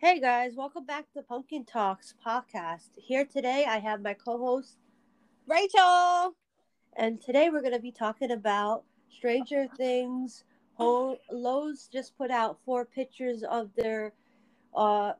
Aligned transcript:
Hey 0.00 0.18
guys, 0.18 0.56
welcome 0.56 0.86
back 0.86 1.12
to 1.12 1.20
Pumpkin 1.20 1.66
Talks 1.66 2.14
podcast. 2.26 2.88
Here 2.96 3.26
today, 3.26 3.66
I 3.68 3.80
have 3.80 4.00
my 4.00 4.14
co 4.14 4.38
host, 4.38 4.78
Rachel. 5.46 6.34
and 6.96 7.20
today 7.20 7.50
we're 7.50 7.60
going 7.60 7.74
to 7.74 7.80
be 7.80 7.92
talking 7.92 8.30
about 8.30 8.84
Stranger 9.10 9.66
Things. 9.76 10.44
Ho- 10.78 11.18
Lowe's 11.30 11.86
just 11.92 12.16
put 12.16 12.30
out 12.30 12.60
four 12.64 12.86
pictures 12.86 13.42
of 13.42 13.68
their 13.76 14.14
uh, 14.74 15.12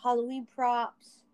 Halloween 0.00 0.46
props 0.54 1.24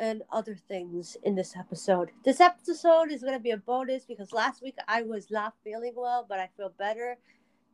and 0.00 0.22
other 0.32 0.56
things 0.56 1.18
in 1.22 1.34
this 1.34 1.54
episode. 1.54 2.12
This 2.24 2.40
episode 2.40 3.10
is 3.10 3.20
going 3.20 3.34
to 3.34 3.38
be 3.38 3.50
a 3.50 3.58
bonus 3.58 4.06
because 4.06 4.32
last 4.32 4.62
week 4.62 4.78
I 4.88 5.02
was 5.02 5.30
not 5.30 5.52
feeling 5.62 5.92
well, 5.94 6.24
but 6.26 6.38
I 6.38 6.48
feel 6.56 6.72
better. 6.78 7.18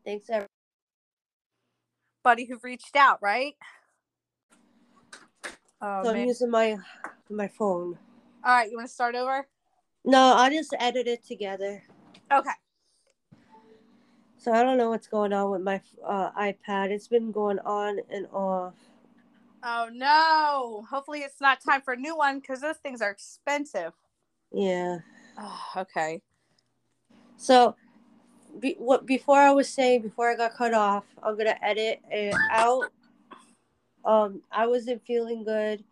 Thanks, 0.05 0.29
everybody 0.29 0.49
who 2.47 2.59
reached 2.61 2.97
out, 2.97 3.23
right? 3.23 3.55
Oh, 5.83 6.05
So 6.05 6.11
I'm 6.11 6.27
using 6.27 6.51
my 6.51 6.77
my 7.31 7.49
phone. 7.49 7.99
All 8.45 8.55
right, 8.55 8.71
you 8.71 8.77
want 8.77 8.89
to 8.89 8.95
start 8.95 9.15
over? 9.15 9.47
No, 10.05 10.35
I'll 10.37 10.51
just 10.51 10.75
edit 10.79 11.07
it 11.07 11.25
together. 11.25 11.83
Okay. 12.33 12.51
So 14.39 14.53
I 14.53 14.63
don't 14.63 14.79
know 14.79 14.89
what's 14.89 15.07
going 15.07 15.33
on 15.33 15.51
with 15.51 15.61
my 15.61 15.81
uh, 16.07 16.31
iPad. 16.33 16.91
It's 16.91 17.09
been 17.09 17.31
going 17.31 17.59
on 17.61 18.01
and 18.11 18.27
off. 18.33 18.75
Oh 19.63 19.91
no. 19.93 20.87
Hopefully 20.91 21.21
it's 21.21 21.41
not 21.41 21.61
time 21.61 21.83
for 21.83 21.93
a 21.93 21.97
new 21.97 22.17
one 22.17 22.41
because 22.41 22.61
those 22.61 22.79
things 22.79 23.03
are 23.03 23.11
expensive. 23.11 23.93
Yeah. 24.53 24.99
Oh, 25.39 25.65
okay. 25.77 26.23
So, 27.37 27.77
be, 28.59 28.77
what 28.79 29.07
before 29.07 29.39
I 29.39 29.51
was 29.53 29.69
saying 29.69 30.03
before 30.03 30.31
I 30.31 30.37
got 30.37 30.55
cut 30.55 30.73
off, 30.73 31.05
I'm 31.23 31.37
gonna 31.37 31.59
edit 31.63 32.01
it 32.11 32.35
out. 32.51 32.91
Um, 34.05 34.43
I 34.51 34.67
wasn't 34.67 35.05
feeling 35.07 35.45
good 35.45 35.85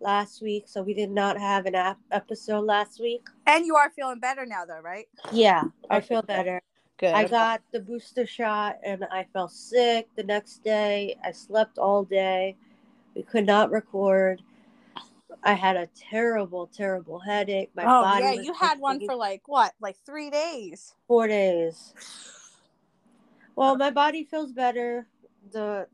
last 0.00 0.42
week, 0.42 0.64
so 0.66 0.82
we 0.82 0.94
did 0.94 1.10
not 1.10 1.38
have 1.38 1.66
an 1.66 1.74
ap- 1.74 1.98
episode 2.12 2.64
last 2.64 3.00
week. 3.00 3.26
And 3.46 3.64
you 3.66 3.76
are 3.76 3.90
feeling 3.90 4.20
better 4.20 4.44
now, 4.46 4.64
though, 4.64 4.80
right? 4.80 5.06
Yeah, 5.32 5.64
I 5.90 6.00
feel 6.00 6.22
better. 6.22 6.60
Good. 6.98 7.14
I 7.14 7.24
got 7.24 7.62
the 7.72 7.80
booster 7.80 8.26
shot 8.26 8.76
and 8.84 9.04
I 9.10 9.26
felt 9.32 9.52
sick 9.52 10.08
the 10.16 10.22
next 10.22 10.62
day. 10.62 11.16
I 11.24 11.32
slept 11.32 11.78
all 11.78 12.04
day. 12.04 12.56
We 13.14 13.22
could 13.22 13.46
not 13.46 13.70
record. 13.70 14.42
I 15.42 15.54
had 15.54 15.76
a 15.76 15.88
terrible, 15.94 16.68
terrible 16.68 17.18
headache. 17.18 17.70
My 17.74 17.84
oh 17.84 18.02
body 18.02 18.22
yeah, 18.22 18.32
you 18.32 18.54
had 18.54 18.78
one 18.78 19.04
for 19.04 19.14
like 19.14 19.42
what, 19.46 19.72
like 19.80 19.96
three 20.06 20.30
days? 20.30 20.94
four 21.08 21.26
days. 21.28 21.94
Well, 23.56 23.76
my 23.76 23.90
body 23.90 24.24
feels 24.24 24.50
better. 24.50 25.06
The 25.52 25.86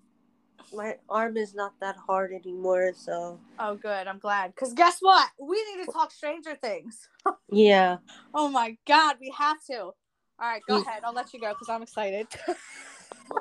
my 0.75 0.97
arm 1.09 1.37
is 1.37 1.55
not 1.55 1.75
that 1.81 1.97
hard 1.97 2.33
anymore, 2.33 2.93
so 2.95 3.41
Oh, 3.59 3.77
good. 3.77 4.07
I'm 4.09 4.19
glad. 4.19 4.55
Because 4.55 4.75
guess 4.75 4.99
what? 5.01 5.29
We 5.41 5.57
need 5.77 5.85
to 5.87 5.93
talk 5.93 6.13
Stranger 6.13 6.57
Things. 6.57 7.09
yeah. 7.53 7.99
Oh 8.35 8.49
my 8.49 8.77
God, 8.87 9.17
we 9.21 9.35
have 9.39 9.59
to. 9.71 9.79
All 9.81 9.95
right, 10.41 10.63
go 10.67 10.77
Mm. 10.77 10.87
ahead. 10.87 11.03
I'll 11.05 11.15
let 11.15 11.35
you 11.35 11.41
go 11.41 11.51
because 11.53 11.69
I'm 11.71 11.83
excited. 11.83 12.29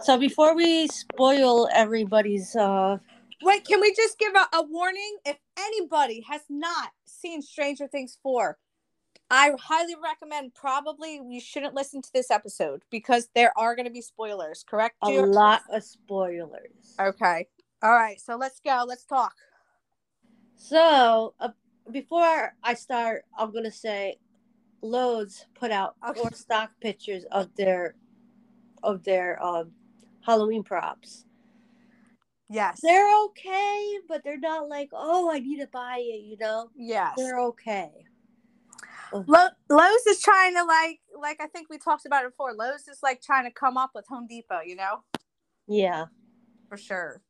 So 0.04 0.18
before 0.18 0.56
we 0.56 0.88
spoil 0.88 1.70
everybody's 1.74 2.56
uh 2.56 2.98
Wait, 3.44 3.66
can 3.66 3.82
we 3.82 3.94
just 3.96 4.20
give 4.20 4.34
a, 4.36 4.58
a 4.58 4.64
warning? 4.64 5.18
If 5.26 5.38
anybody 5.58 6.26
has 6.30 6.42
not 6.50 6.92
seen 7.06 7.42
Stranger 7.42 7.88
Things 7.88 8.18
4, 8.24 8.58
I 9.32 9.52
highly 9.60 9.96
recommend 10.04 10.56
probably 10.56 11.22
you 11.30 11.40
shouldn't 11.40 11.76
listen 11.76 12.02
to 12.02 12.10
this 12.14 12.32
episode 12.32 12.82
because 12.90 13.30
there 13.36 13.52
are 13.58 13.76
going 13.76 13.86
to 13.86 13.92
be 13.92 14.02
spoilers, 14.02 14.64
correct? 14.68 14.96
a 15.04 15.08
Gio? 15.08 15.32
lot 15.34 15.62
of 15.72 15.84
spoilers. 15.84 16.96
Okay. 17.00 17.48
All 17.84 17.92
right. 17.94 18.20
So 18.20 18.36
let's 18.36 18.60
go. 18.60 18.86
Let's 18.88 19.06
talk. 19.06 19.34
So, 20.56 21.36
uh, 21.40 21.50
before 21.92 22.54
I 22.64 22.74
start, 22.74 23.24
I'm 23.38 23.54
gonna 23.54 23.72
say, 23.72 24.18
Lowe's 24.82 25.46
put 25.56 25.72
out 25.72 25.96
Okay. 26.08 26.20
four 26.20 26.32
stock 26.34 26.72
pictures 26.82 27.24
of 27.32 27.56
their, 27.56 27.96
of 28.84 29.04
their 29.04 29.42
um, 29.44 29.72
Halloween 30.26 30.64
props. 30.64 31.26
Yes. 32.50 32.80
They're 32.82 33.24
okay, 33.26 34.00
but 34.08 34.24
they're 34.24 34.40
not 34.40 34.68
like, 34.68 34.90
oh, 34.92 35.32
I 35.32 35.40
need 35.40 35.60
to 35.60 35.68
buy 35.68 36.00
it. 36.00 36.24
You 36.26 36.36
know, 36.38 36.70
yes. 36.76 37.14
they're 37.16 37.40
okay. 37.40 37.90
Lo- 39.12 39.50
Lowe's 39.70 40.06
is 40.08 40.22
trying 40.22 40.54
to 40.56 40.64
like, 40.64 41.00
like 41.20 41.42
I 41.42 41.48
think 41.48 41.70
we 41.70 41.78
talked 41.78 42.06
about 42.06 42.24
it 42.26 42.32
before. 42.32 42.54
Lowe's 42.54 42.88
is 42.88 43.00
like 43.04 43.22
trying 43.22 43.46
to 43.46 43.52
come 43.52 43.78
up 43.78 43.92
with 43.96 44.06
Home 44.08 44.28
Depot, 44.28 44.62
you 44.66 44.76
know, 44.76 45.04
Yeah, 45.68 46.06
for 46.68 46.78
sure. 46.78 47.22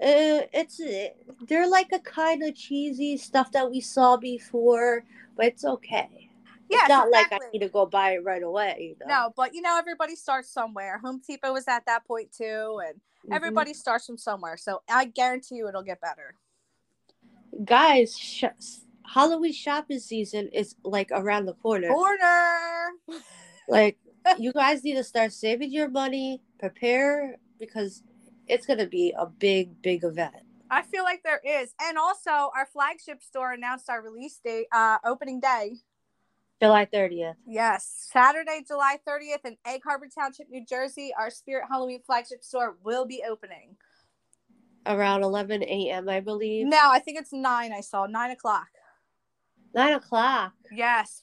uh, 0.00 0.44
it's 0.52 0.78
uh, 0.80 1.08
they're 1.48 1.68
like 1.68 1.88
a 1.92 1.98
kind 2.00 2.42
of 2.42 2.54
cheesy 2.54 3.16
stuff 3.16 3.50
that 3.52 3.70
we 3.70 3.80
saw 3.80 4.16
before, 4.16 5.04
but 5.36 5.46
it's 5.46 5.64
okay. 5.64 6.28
Yeah, 6.68 6.78
it's 6.80 6.88
not 6.88 7.10
like 7.10 7.32
I 7.32 7.38
need 7.52 7.60
to 7.60 7.68
go 7.68 7.86
buy 7.86 8.14
it 8.14 8.24
right 8.24 8.42
away. 8.42 8.96
You 9.00 9.06
know? 9.06 9.14
No, 9.14 9.32
but 9.36 9.54
you 9.54 9.62
know, 9.62 9.78
everybody 9.78 10.16
starts 10.16 10.50
somewhere. 10.50 10.98
Home 10.98 11.22
Depot 11.26 11.52
was 11.52 11.68
at 11.68 11.86
that 11.86 12.04
point 12.06 12.32
too, 12.32 12.80
and 12.86 13.00
Mhm. 13.26 13.34
everybody 13.34 13.72
starts 13.72 14.06
from 14.06 14.18
somewhere. 14.18 14.56
So 14.56 14.82
I 14.88 15.06
guarantee 15.06 15.56
you 15.56 15.68
it'll 15.68 15.82
get 15.82 16.00
better. 16.00 16.34
guys 17.64 18.18
sh- 18.18 18.44
halloween 19.08 19.52
shopping 19.52 19.98
season 20.00 20.48
is 20.52 20.74
like 20.84 21.10
around 21.12 21.46
the 21.46 21.54
corner 21.54 21.88
Corner. 21.88 22.90
like 23.68 23.98
you 24.38 24.52
guys 24.52 24.82
need 24.84 24.94
to 24.96 25.04
start 25.04 25.32
saving 25.32 25.70
your 25.72 25.88
money 25.88 26.40
prepare 26.58 27.36
because 27.58 28.02
it's 28.48 28.66
gonna 28.66 28.86
be 28.86 29.14
a 29.18 29.26
big 29.26 29.80
big 29.82 30.04
event 30.04 30.34
I 30.68 30.82
feel 30.82 31.04
like 31.04 31.22
there 31.22 31.40
is. 31.46 31.72
And 31.80 31.96
also 31.96 32.30
our 32.30 32.66
flagship 32.72 33.22
store 33.22 33.52
announced 33.52 33.88
our 33.88 34.02
release 34.02 34.40
date, 34.44 34.66
uh, 34.72 34.98
opening 35.04 35.38
day. 35.38 35.76
july 36.60 36.86
30th 36.86 37.36
Yes. 37.46 38.08
Saturday, 38.12 38.64
July 38.66 38.98
30th 39.06 39.44
in 39.44 39.56
Egg 39.64 39.82
Harbor 39.84 40.08
Township, 40.12 40.50
New 40.50 40.64
Jersey. 40.66 41.12
Our 41.16 41.30
Spirit 41.30 41.66
Halloween 41.70 42.00
flagship 42.04 42.42
store 42.42 42.76
will 42.82 43.06
be 43.06 43.22
opening. 43.28 43.76
around 44.86 45.22
11 45.22 45.62
a.m 45.62 46.08
i 46.08 46.18
believe 46.20 46.66
No, 46.66 46.90
I 46.90 46.98
think 46.98 47.18
it's 47.18 47.32
nine. 47.32 47.72
I 47.72 47.80
saw 47.80 48.06
nine 48.06 48.32
o'clock. 48.32 48.66
Nine 49.76 49.94
o'clock 49.94 50.52
Yes. 50.72 51.22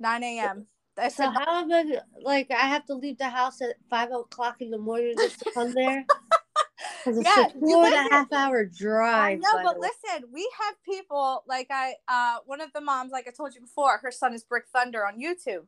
9 0.00 0.22
a.m. 0.24 0.66
I 0.98 1.08
so 1.08 1.24
said, 1.24 1.30
how 1.30 1.62
am 1.62 1.72
i 1.72 1.98
like 2.22 2.50
i 2.50 2.66
have 2.66 2.84
to 2.86 2.94
leave 2.94 3.18
the 3.18 3.28
house 3.28 3.60
at 3.62 3.76
five 3.90 4.10
o'clock 4.12 4.56
in 4.60 4.70
the 4.70 4.78
morning 4.78 5.14
just 5.16 5.38
to 5.40 5.46
come 5.54 5.72
there 5.74 6.04
it's 7.06 7.18
Yeah, 7.24 7.36
a 7.36 7.50
four 7.60 7.86
and 7.86 7.94
a 7.94 8.08
half 8.14 8.32
hour 8.32 8.64
I 9.14 9.34
drive 9.34 9.40
know, 9.40 9.48
by 9.52 9.62
but 9.64 9.76
listen, 9.80 10.28
we 10.32 10.48
have 10.62 10.74
people 10.84 11.44
like 11.46 11.68
I, 11.70 11.94
uh, 12.08 12.38
one 12.46 12.60
of 12.60 12.72
the 12.74 12.80
moms, 12.80 13.12
like 13.12 13.28
I 13.28 13.32
told 13.32 13.54
you 13.54 13.60
before, 13.60 13.98
her 13.98 14.10
son 14.10 14.34
is 14.34 14.44
Brick 14.44 14.64
Thunder 14.72 15.06
on 15.06 15.20
YouTube. 15.20 15.66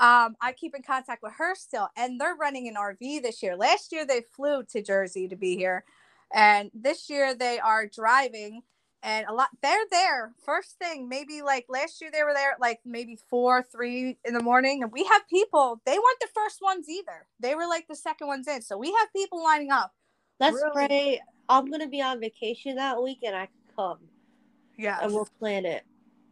Um, 0.00 0.36
I 0.40 0.52
keep 0.56 0.74
in 0.76 0.82
contact 0.82 1.22
with 1.22 1.32
her 1.38 1.54
still, 1.54 1.88
and 1.96 2.20
they're 2.20 2.36
running 2.36 2.68
an 2.68 2.74
RV 2.76 3.22
this 3.22 3.42
year. 3.42 3.56
Last 3.56 3.92
year 3.92 4.06
they 4.06 4.22
flew 4.36 4.62
to 4.70 4.82
Jersey 4.82 5.28
to 5.28 5.36
be 5.36 5.56
here, 5.56 5.84
and 6.32 6.70
this 6.74 7.10
year 7.10 7.34
they 7.34 7.58
are 7.58 7.86
driving. 7.86 8.62
And 9.02 9.26
a 9.28 9.32
lot, 9.32 9.48
they're 9.62 9.86
there 9.90 10.32
first 10.44 10.76
thing. 10.78 11.08
Maybe 11.08 11.40
like 11.42 11.66
last 11.68 12.00
year 12.00 12.10
they 12.12 12.24
were 12.24 12.34
there 12.34 12.56
like 12.60 12.80
maybe 12.84 13.16
four, 13.30 13.62
three 13.62 14.18
in 14.24 14.34
the 14.34 14.42
morning, 14.42 14.82
and 14.82 14.90
we 14.92 15.04
have 15.04 15.22
people. 15.28 15.80
They 15.86 15.92
weren't 15.92 16.20
the 16.20 16.28
first 16.34 16.58
ones 16.62 16.88
either. 16.88 17.26
They 17.40 17.54
were 17.54 17.66
like 17.68 17.86
the 17.88 17.96
second 17.96 18.26
ones 18.26 18.48
in. 18.48 18.60
So 18.62 18.76
we 18.76 18.92
have 18.98 19.12
people 19.14 19.42
lining 19.42 19.70
up. 19.70 19.92
let's 20.40 20.54
really- 20.54 20.70
pray 20.88 21.20
i'm 21.50 21.70
gonna 21.70 21.88
be 21.88 22.02
on 22.02 22.20
vacation 22.20 22.76
that 22.76 23.02
week 23.02 23.20
and 23.22 23.34
i 23.34 23.46
can 23.46 23.74
come 23.74 23.98
Yeah, 24.76 24.98
and 25.00 25.12
we'll 25.14 25.28
plan 25.38 25.64
it 25.64 25.82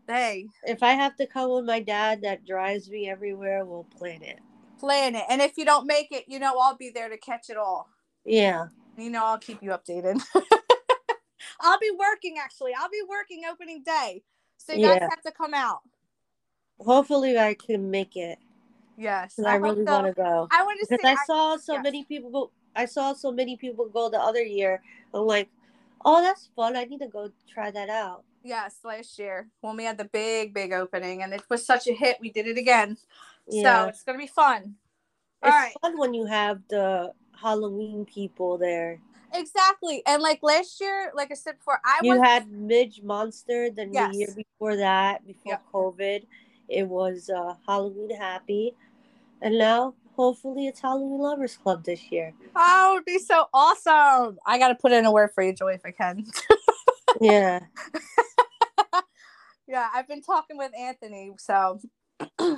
hey 0.09 0.47
If 0.65 0.83
I 0.83 0.93
have 0.93 1.17
to 1.17 1.27
come 1.27 1.51
with 1.53 1.65
my 1.65 1.81
dad 1.81 2.21
that 2.23 2.45
drives 2.47 2.91
me 2.91 3.09
everywhere, 3.09 3.65
we'll 3.65 3.85
plan 3.99 4.23
it. 4.23 4.39
plan 4.79 5.15
it. 5.15 5.25
And 5.31 5.41
if 5.41 5.57
you 5.57 5.65
don't 5.65 5.87
make 5.87 6.09
it, 6.12 6.25
you 6.29 6.39
know, 6.39 6.59
I'll 6.59 6.77
be 6.77 6.91
there 6.95 7.09
to 7.09 7.17
catch 7.17 7.49
it 7.51 7.57
all. 7.57 7.89
Yeah. 8.27 8.67
You 8.99 9.09
know, 9.11 9.25
I'll 9.25 9.39
keep 9.39 9.62
you 9.62 9.71
updated. 9.71 10.21
I'll 11.61 11.79
be 11.79 11.91
working 11.99 12.37
actually. 12.38 12.73
I'll 12.79 12.91
be 12.91 13.03
working 13.09 13.43
opening 13.50 13.83
day. 13.83 14.23
So 14.59 14.73
you 14.73 14.87
guys 14.87 15.00
have 15.00 15.23
to 15.23 15.33
come 15.33 15.55
out. 15.55 15.81
Hopefully 16.79 17.38
I 17.38 17.55
can 17.55 17.91
make 17.91 18.17
it. 18.17 18.38
Yes. 18.99 19.38
I, 19.38 19.53
hope 19.53 19.62
really 19.62 19.85
so. 19.87 19.93
want 19.93 20.06
to 20.06 20.12
go. 20.12 20.49
I 20.50 20.62
want 20.62 20.81
to 20.81 20.87
Because 20.88 21.03
see 21.03 21.09
I 21.09 21.25
saw 21.27 21.56
so 21.56 21.75
yes. 21.75 21.83
many 21.85 22.05
people 22.05 22.53
I 22.75 22.85
saw 22.87 23.12
so 23.15 23.31
many 23.33 23.56
people 23.56 23.88
go 23.88 24.09
the 24.11 24.19
other 24.19 24.43
year. 24.43 24.83
I'm 25.15 25.27
like, 25.27 25.49
oh 26.05 26.23
that's 26.23 26.50
fun. 26.56 26.77
I 26.77 26.85
need 26.85 27.00
to 27.00 27.09
go 27.09 27.31
try 27.53 27.71
that 27.71 27.88
out. 27.88 28.25
yes, 28.44 28.79
last 28.85 29.19
year 29.19 29.49
when 29.61 29.77
we 29.77 29.85
had 29.85 29.99
the 29.99 30.05
big, 30.06 30.55
big 30.55 30.73
opening 30.73 31.23
and 31.23 31.33
it 31.33 31.43
was 31.49 31.65
such 31.65 31.87
a 31.88 31.93
hit, 31.93 32.19
we 32.21 32.31
did 32.31 32.47
it 32.47 32.59
again. 32.59 32.97
Yeah. 33.49 33.85
So 33.85 33.88
it's 33.88 34.03
gonna 34.03 34.19
be 34.19 34.27
fun. 34.27 34.77
All 35.43 35.49
it's 35.49 35.55
right. 35.55 35.73
fun 35.83 35.99
when 35.99 36.15
you 36.15 36.27
have 36.27 36.61
the 36.69 37.12
Halloween 37.41 38.06
people 38.06 38.56
there. 38.59 38.99
Exactly. 39.34 40.02
And 40.06 40.23
like 40.23 40.40
last 40.43 40.81
year, 40.81 41.11
like 41.14 41.31
I 41.31 41.34
said 41.34 41.58
before, 41.58 41.81
I 41.84 42.00
you 42.02 42.12
was 42.12 42.23
had 42.23 42.50
Midge 42.50 43.02
Monster, 43.02 43.70
then 43.70 43.93
Yes. 43.93 44.12
the 44.12 44.19
year 44.19 44.28
before 44.37 44.76
that, 44.76 45.26
before 45.26 45.52
Yep. 45.52 45.62
COVID, 45.73 46.26
it 46.69 46.87
was 46.88 47.28
uh, 47.31 47.55
Halloween 47.67 48.17
Happy, 48.17 48.75
and 49.43 49.58
now 49.58 49.94
hopefully 50.14 50.67
it's 50.67 50.81
Halloween 50.81 51.20
Lovers 51.20 51.56
Club 51.56 51.84
this 51.84 52.11
year. 52.11 52.32
Oh, 52.56 52.93
it 52.93 52.94
would 52.94 53.05
be 53.05 53.19
so 53.19 53.46
awesome. 53.52 54.38
I 54.46 54.58
got 54.58 54.69
to 54.69 54.75
put 54.75 54.93
in 54.93 55.05
a 55.05 55.12
word 55.12 55.31
for 55.34 55.43
you, 55.43 55.52
Joy, 55.52 55.75
if 55.75 55.82
I 55.84 55.90
can. 55.90 56.25
Yeah. 57.20 57.61
yeah, 59.67 59.88
I've 59.94 60.08
been 60.08 60.23
talking 60.23 60.56
with 60.56 60.73
Anthony, 60.78 61.32
so 61.38 61.81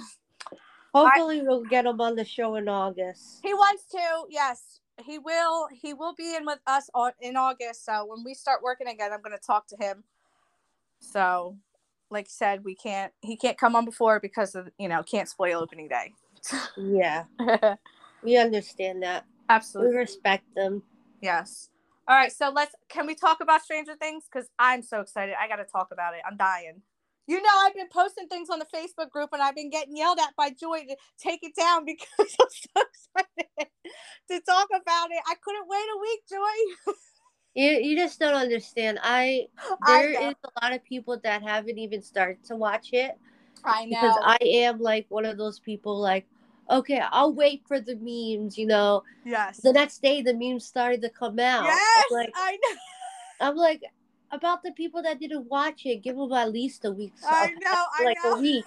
Hopefully 0.95 1.43
we'll 1.43 1.65
get 1.65 1.85
him 1.87 2.01
on 2.01 2.17
the 2.17 2.25
show 2.25 2.55
in 2.57 2.69
August. 2.69 3.41
he 3.43 3.53
wants 3.55 3.85
to. 3.91 3.99
Yes, 4.31 4.81
he 5.05 5.19
will. 5.19 5.69
He 5.71 5.95
will 5.95 6.15
be 6.15 6.35
in 6.35 6.45
with 6.47 6.59
us 6.67 6.91
on, 6.95 7.13
in 7.21 7.37
August. 7.37 7.85
So 7.85 8.07
when 8.07 8.25
we 8.25 8.35
start 8.35 8.63
working 8.63 8.89
again, 8.89 9.13
I'm 9.13 9.23
going 9.23 9.37
to 9.37 9.45
talk 9.45 9.67
to 9.69 9.77
him. 9.77 10.05
So, 11.01 11.57
like 12.11 12.27
I 12.27 12.31
said, 12.31 12.65
we 12.65 12.75
can't. 12.75 13.13
He 13.21 13.37
can't 13.37 13.57
come 13.57 13.77
on 13.77 13.85
before 13.85 14.21
because 14.21 14.55
of 14.55 14.69
you 14.79 14.89
know 14.89 15.03
can't 15.03 15.29
spoil 15.29 15.61
opening 15.61 15.89
day. 15.89 16.13
Yeah. 16.77 17.25
We 18.23 18.37
understand 18.37 19.03
that. 19.03 19.25
Absolutely, 19.49 19.93
we 19.93 19.99
respect 19.99 20.45
them. 20.55 20.83
Yes. 21.21 21.71
All 22.07 22.17
right, 22.17 22.33
so 22.33 22.51
let's 22.51 22.75
can 22.89 23.07
we 23.07 23.15
talk 23.15 23.41
about 23.41 23.63
Stranger 23.63 23.95
Things? 23.95 24.25
Because 24.31 24.49
I'm 24.59 24.83
so 24.83 25.01
excited. 25.01 25.35
I 25.41 25.49
gotta 25.49 25.65
talk 25.65 25.89
about 25.93 26.15
it. 26.15 26.21
I'm 26.29 26.37
dying. 26.37 26.83
You 27.29 27.43
know, 27.43 27.49
I've 27.61 27.75
been 27.75 27.89
posting 27.93 28.27
things 28.27 28.49
on 28.49 28.59
the 28.59 28.65
Facebook 28.65 29.11
group 29.11 29.29
and 29.35 29.43
I've 29.43 29.55
been 29.55 29.69
getting 29.69 29.95
yelled 29.95 30.19
at 30.19 30.35
by 30.35 30.49
Joy 30.49 30.87
to 30.89 30.97
take 31.19 31.41
it 31.43 31.55
down 31.55 31.85
because 31.87 32.09
I'm 32.19 32.27
so 32.49 32.83
excited 33.21 33.71
to 34.31 34.41
talk 34.41 34.69
about 34.69 35.11
it. 35.11 35.23
I 35.29 35.35
couldn't 35.45 35.69
wait 35.69 35.87
a 35.95 36.01
week, 36.01 36.21
Joy. 36.29 36.95
You 37.55 37.71
you 37.71 37.97
just 37.97 38.19
don't 38.19 38.35
understand. 38.35 38.99
I 39.03 39.49
I 39.83 40.03
there 40.03 40.13
know. 40.13 40.29
is 40.31 40.35
a 40.45 40.65
lot 40.65 40.75
of 40.75 40.83
people 40.85 41.19
that 41.23 41.43
haven't 41.43 41.79
even 41.79 42.01
started 42.01 42.43
to 42.45 42.57
watch 42.57 42.91
it 42.93 43.19
I 43.65 43.85
know 43.85 44.01
because. 44.01 44.17
I 44.23 44.39
am 44.43 44.81
like 44.81 45.07
one 45.11 45.27
of 45.27 45.37
those 45.37 45.59
people 45.59 45.99
like 45.99 46.27
okay, 46.71 47.03
I'll 47.11 47.35
wait 47.35 47.63
for 47.67 47.81
the 47.81 47.97
memes, 47.97 48.57
you 48.57 48.67
know. 48.67 49.03
yes. 49.25 49.61
The 49.61 49.73
next 49.73 50.03
day 50.03 50.23
the 50.23 50.35
memes 50.35 50.65
started 50.65 51.03
to 51.03 51.11
come 51.11 51.39
out. 51.39 51.65
Yes, 51.65 52.05
I'm 52.11 52.17
like 52.17 52.33
I 52.35 52.53
know. 52.53 52.77
I'm 53.41 53.57
like 53.57 53.83
about 54.31 54.63
the 54.63 54.73
people 54.73 55.03
that 55.03 55.21
didn't 55.21 55.49
watch 55.49 55.87
it, 55.87 56.03
give 56.03 56.17
them 56.17 56.33
at 56.33 56.53
least 56.53 56.85
a 56.85 56.91
week 56.91 57.13
I 57.25 57.51
know. 57.63 57.85
I 57.99 58.05
like 58.05 58.19
know. 58.23 58.35
a 58.35 58.41
week 58.41 58.65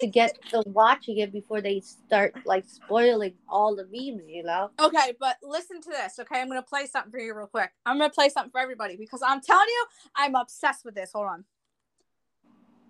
to 0.00 0.06
get 0.06 0.38
to 0.50 0.62
watching 0.66 1.18
it 1.18 1.32
before 1.32 1.60
they 1.60 1.80
start 1.80 2.34
like 2.46 2.64
spoiling 2.66 3.34
all 3.48 3.76
the 3.76 3.84
memes, 3.84 4.22
you 4.26 4.42
know? 4.42 4.70
Okay, 4.80 5.14
but 5.20 5.36
listen 5.42 5.80
to 5.82 5.90
this. 5.90 6.18
Okay, 6.18 6.40
I'm 6.40 6.48
gonna 6.48 6.62
play 6.62 6.86
something 6.86 7.12
for 7.12 7.18
you 7.18 7.34
real 7.34 7.46
quick. 7.46 7.70
I'm 7.84 7.98
gonna 7.98 8.10
play 8.10 8.28
something 8.28 8.50
for 8.50 8.60
everybody 8.60 8.96
because 8.96 9.20
I'm 9.22 9.40
telling 9.40 9.68
you, 9.68 9.86
I'm 10.16 10.34
obsessed 10.34 10.84
with 10.84 10.94
this. 10.94 11.10
Hold 11.12 11.26
on. 11.26 11.44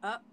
Up. 0.02 0.24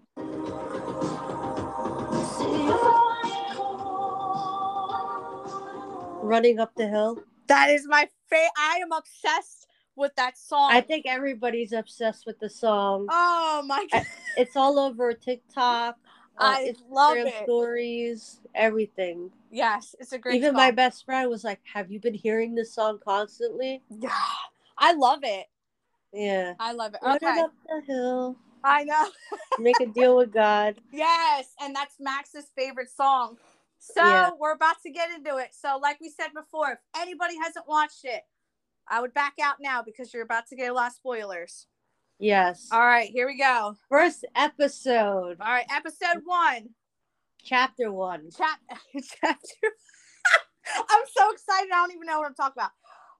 Running 6.22 6.58
up 6.58 6.74
the 6.76 6.88
hill. 6.88 7.22
That 7.48 7.70
is 7.70 7.86
my 7.88 8.08
favorite. 8.28 8.50
I 8.58 8.78
am 8.82 8.92
obsessed 8.92 9.67
with 9.98 10.14
that 10.16 10.38
song. 10.38 10.70
I 10.72 10.80
think 10.80 11.04
everybody's 11.06 11.72
obsessed 11.72 12.24
with 12.26 12.38
the 12.38 12.48
song. 12.48 13.06
Oh 13.10 13.62
my 13.66 13.86
god, 13.92 14.02
It's 14.36 14.56
all 14.56 14.78
over 14.78 15.12
TikTok, 15.12 15.96
uh, 16.38 16.38
I 16.38 16.74
love 16.88 17.16
it. 17.18 17.34
stories, 17.44 18.40
everything. 18.54 19.30
Yes, 19.50 19.94
it's 19.98 20.12
a 20.12 20.18
great. 20.18 20.36
Even 20.36 20.50
song. 20.50 20.56
my 20.56 20.70
best 20.70 21.04
friend 21.04 21.28
was 21.28 21.44
like, 21.44 21.60
"Have 21.74 21.90
you 21.90 22.00
been 22.00 22.14
hearing 22.14 22.54
this 22.54 22.72
song 22.74 22.98
constantly?" 23.04 23.82
Yeah, 23.90 24.10
I 24.78 24.92
love 24.94 25.20
it. 25.24 25.46
Yeah. 26.12 26.54
I 26.58 26.72
love 26.72 26.94
it. 26.94 27.00
Running 27.02 27.22
Okay, 27.28 27.40
up 27.40 27.52
the 27.66 27.82
hill, 27.86 28.36
I 28.64 28.84
know. 28.84 29.08
make 29.58 29.80
a 29.80 29.86
deal 29.86 30.16
with 30.16 30.32
God. 30.32 30.76
Yes, 30.90 31.54
and 31.60 31.74
that's 31.74 31.96
Max's 32.00 32.46
favorite 32.56 32.90
song. 32.90 33.36
So 33.78 34.02
Yeah. 34.04 34.30
we're 34.38 34.52
about 34.54 34.76
to 34.82 34.90
get 34.90 35.10
into 35.10 35.36
it. 35.36 35.50
So, 35.52 35.78
like 35.80 36.00
we 36.00 36.08
said 36.08 36.28
before, 36.34 36.72
if 36.72 36.78
anybody 36.96 37.36
hasn't 37.42 37.68
watched 37.68 38.04
it, 38.04 38.22
I 38.90 39.00
would 39.00 39.14
back 39.14 39.34
out 39.42 39.56
now 39.60 39.82
because 39.82 40.12
you're 40.12 40.22
about 40.22 40.46
to 40.48 40.56
get 40.56 40.70
a 40.70 40.74
lot 40.74 40.88
of 40.88 40.92
spoilers. 40.94 41.66
Yes. 42.18 42.68
All 42.72 42.80
right, 42.84 43.08
here 43.10 43.26
we 43.26 43.38
go. 43.38 43.76
First 43.88 44.24
episode, 44.34 45.36
All 45.40 45.46
right, 45.52 45.66
episode 45.70 46.22
one, 46.24 46.70
chapter 47.42 47.92
one. 47.92 48.30
chap- 48.36 48.60
chapter. 49.20 49.68
I'm 50.76 51.04
so 51.14 51.30
excited. 51.32 51.70
I 51.72 51.76
don't 51.76 51.92
even 51.92 52.06
know 52.06 52.18
what 52.18 52.26
I'm 52.26 52.34
talking 52.34 52.54
about. 52.60 52.72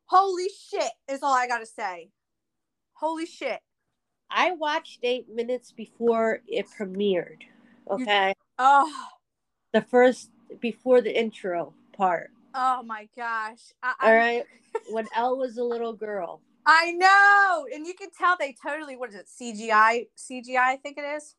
Holy 0.07 0.49
shit, 0.71 0.91
is 1.09 1.23
all 1.23 1.35
I 1.35 1.47
got 1.47 1.59
to 1.59 1.67
say. 1.67 2.11
Holy 2.95 3.27
shit. 3.27 3.61
I 4.31 4.53
watched 4.53 4.99
eight 5.03 5.29
minutes 5.29 5.73
before 5.73 6.41
it 6.47 6.67
premiered. 6.79 7.43
Okay. 7.91 8.35
Oh, 8.59 8.93
The 9.73 9.81
first 9.83 10.31
before 10.61 11.01
the 11.01 11.17
intro 11.19 11.73
part. 11.97 12.31
Oh 12.55 12.83
my 12.83 13.09
gosh. 13.17 13.61
I, 13.83 13.95
All 14.03 14.15
right. 14.15 14.45
when 14.91 15.07
El 15.15 15.37
was 15.39 15.59
a 15.59 15.65
little 15.65 15.93
girl. 15.93 16.41
I 16.67 16.93
know. 16.93 17.67
And 17.75 17.87
you 17.87 17.95
can 17.95 18.09
tell 18.11 18.37
they 18.39 18.55
totally, 18.63 18.97
what 18.97 19.11
is 19.11 19.15
it, 19.17 19.27
CGI? 19.27 20.09
CGI, 20.17 20.57
I 20.59 20.77
think 20.77 20.99
it 20.99 21.05
is. 21.17 21.35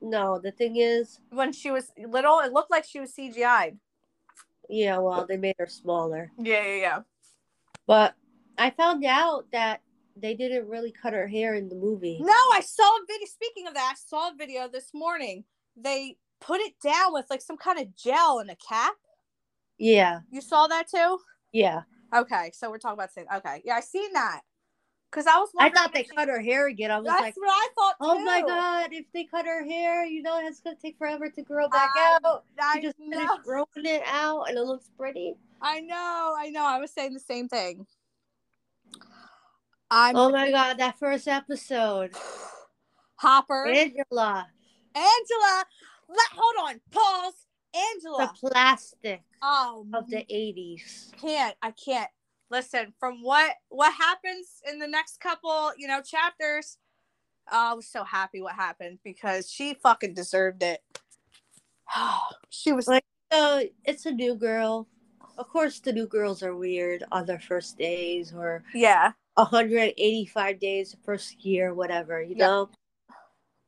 No, 0.00 0.38
the 0.38 0.52
thing 0.52 0.76
is, 0.76 1.18
When 1.30 1.52
she 1.52 1.70
was 1.70 1.90
little, 1.98 2.38
it 2.40 2.52
looked 2.52 2.70
like 2.70 2.84
she 2.84 3.00
was 3.00 3.12
CGI'd. 3.12 3.78
yeah, 4.68 4.98
well, 4.98 5.26
they 5.28 5.36
made 5.36 5.56
her 5.58 5.66
smaller. 5.66 6.30
Yeah, 6.38 6.62
yeah, 6.64 6.76
yeah. 6.76 6.98
But 7.86 8.14
I 8.56 8.70
found 8.70 9.04
out 9.04 9.46
that 9.52 9.80
they 10.16 10.34
didn't 10.34 10.68
really 10.68 10.92
cut 10.92 11.12
her 11.12 11.26
hair 11.26 11.54
in 11.54 11.68
the 11.68 11.74
movie. 11.74 12.18
No, 12.20 12.32
I 12.32 12.60
saw 12.60 12.82
a 12.84 13.00
video. 13.06 13.26
Speaking 13.26 13.66
of 13.66 13.74
that, 13.74 13.94
I 13.94 13.96
saw 13.96 14.28
a 14.30 14.34
video 14.36 14.68
this 14.68 14.90
morning. 14.94 15.44
They 15.76 16.16
put 16.40 16.60
it 16.60 16.74
down 16.82 17.12
with 17.12 17.26
like 17.30 17.42
some 17.42 17.56
kind 17.56 17.78
of 17.78 17.94
gel 17.96 18.38
and 18.38 18.50
a 18.50 18.56
cap. 18.56 18.94
Yeah, 19.78 20.20
You 20.30 20.40
saw 20.40 20.66
that 20.66 20.88
too? 20.88 21.18
yeah. 21.52 21.82
Okay, 22.14 22.50
so 22.54 22.70
we're 22.70 22.78
talking 22.78 22.98
about 22.98 23.12
same. 23.12 23.26
Okay, 23.36 23.60
yeah, 23.64 23.74
I 23.74 23.80
seen 23.80 24.12
that. 24.14 24.40
Cause 25.10 25.26
I 25.26 25.38
was. 25.38 25.48
I 25.58 25.70
thought 25.70 25.92
they 25.94 26.02
she- 26.02 26.08
cut 26.14 26.28
her 26.28 26.40
hair 26.40 26.66
again. 26.68 26.90
I 26.90 26.98
was 26.98 27.06
That's 27.06 27.20
like, 27.22 27.36
what 27.36 27.48
I 27.48 27.68
thought. 27.74 27.92
Too. 27.92 27.96
oh 28.00 28.18
my 28.24 28.40
god, 28.42 28.92
if 28.92 29.06
they 29.14 29.24
cut 29.24 29.46
her 29.46 29.64
hair, 29.64 30.04
you 30.04 30.22
know, 30.22 30.38
it's 30.42 30.60
gonna 30.60 30.76
take 30.76 30.98
forever 30.98 31.30
to 31.30 31.42
grow 31.42 31.68
back 31.68 31.90
I- 31.94 32.18
out. 32.24 32.44
I 32.60 32.74
She 32.76 32.82
just 32.82 32.98
know. 32.98 33.18
finished 33.18 33.42
growing 33.44 33.66
it 33.76 34.02
out, 34.06 34.48
and 34.48 34.58
it 34.58 34.62
looks 34.64 34.90
pretty. 34.98 35.34
I 35.62 35.80
know. 35.80 36.34
I 36.38 36.50
know. 36.50 36.62
I 36.64 36.78
was 36.78 36.90
saying 36.92 37.14
the 37.14 37.20
same 37.20 37.48
thing. 37.48 37.86
I'm 39.90 40.16
Oh 40.16 40.30
my 40.30 40.50
god, 40.50 40.78
that 40.78 40.98
first 40.98 41.26
episode, 41.28 42.12
Hopper. 43.16 43.66
Angela, 43.66 44.46
Angela. 44.94 45.64
Let 46.08 46.28
hold 46.34 46.68
on. 46.70 46.80
Pause. 46.90 47.34
Angela. 47.94 48.32
the 48.40 48.48
plastic 48.48 49.22
oh, 49.42 49.86
of 49.94 50.08
the 50.08 50.24
'80s. 50.30 51.12
can't. 51.20 51.54
I 51.62 51.72
can't. 51.72 52.10
Listen, 52.50 52.94
from 52.98 53.22
what 53.22 53.54
what 53.68 53.92
happens 53.94 54.62
in 54.68 54.78
the 54.78 54.88
next 54.88 55.20
couple, 55.20 55.72
you 55.76 55.86
know, 55.86 56.00
chapters, 56.00 56.78
oh, 57.50 57.72
I 57.72 57.74
was 57.74 57.86
so 57.86 58.04
happy 58.04 58.40
what 58.40 58.54
happened 58.54 58.98
because 59.04 59.50
she 59.50 59.74
fucking 59.74 60.14
deserved 60.14 60.62
it. 60.62 60.80
she 62.50 62.72
was 62.72 62.88
Like- 62.88 63.04
So 63.32 63.64
it's 63.84 64.06
a 64.06 64.12
new 64.12 64.34
girl. 64.34 64.88
Of 65.36 65.48
course, 65.48 65.78
the 65.80 65.92
new 65.92 66.06
girls 66.06 66.42
are 66.42 66.56
weird 66.56 67.04
on 67.12 67.26
their 67.26 67.38
first 67.38 67.78
days 67.78 68.32
or 68.34 68.64
yeah, 68.74 69.12
185 69.34 70.58
days, 70.58 70.96
first 71.04 71.44
year, 71.44 71.74
whatever. 71.74 72.22
You 72.22 72.34
Yeah. 72.36 72.46
know, 72.46 72.70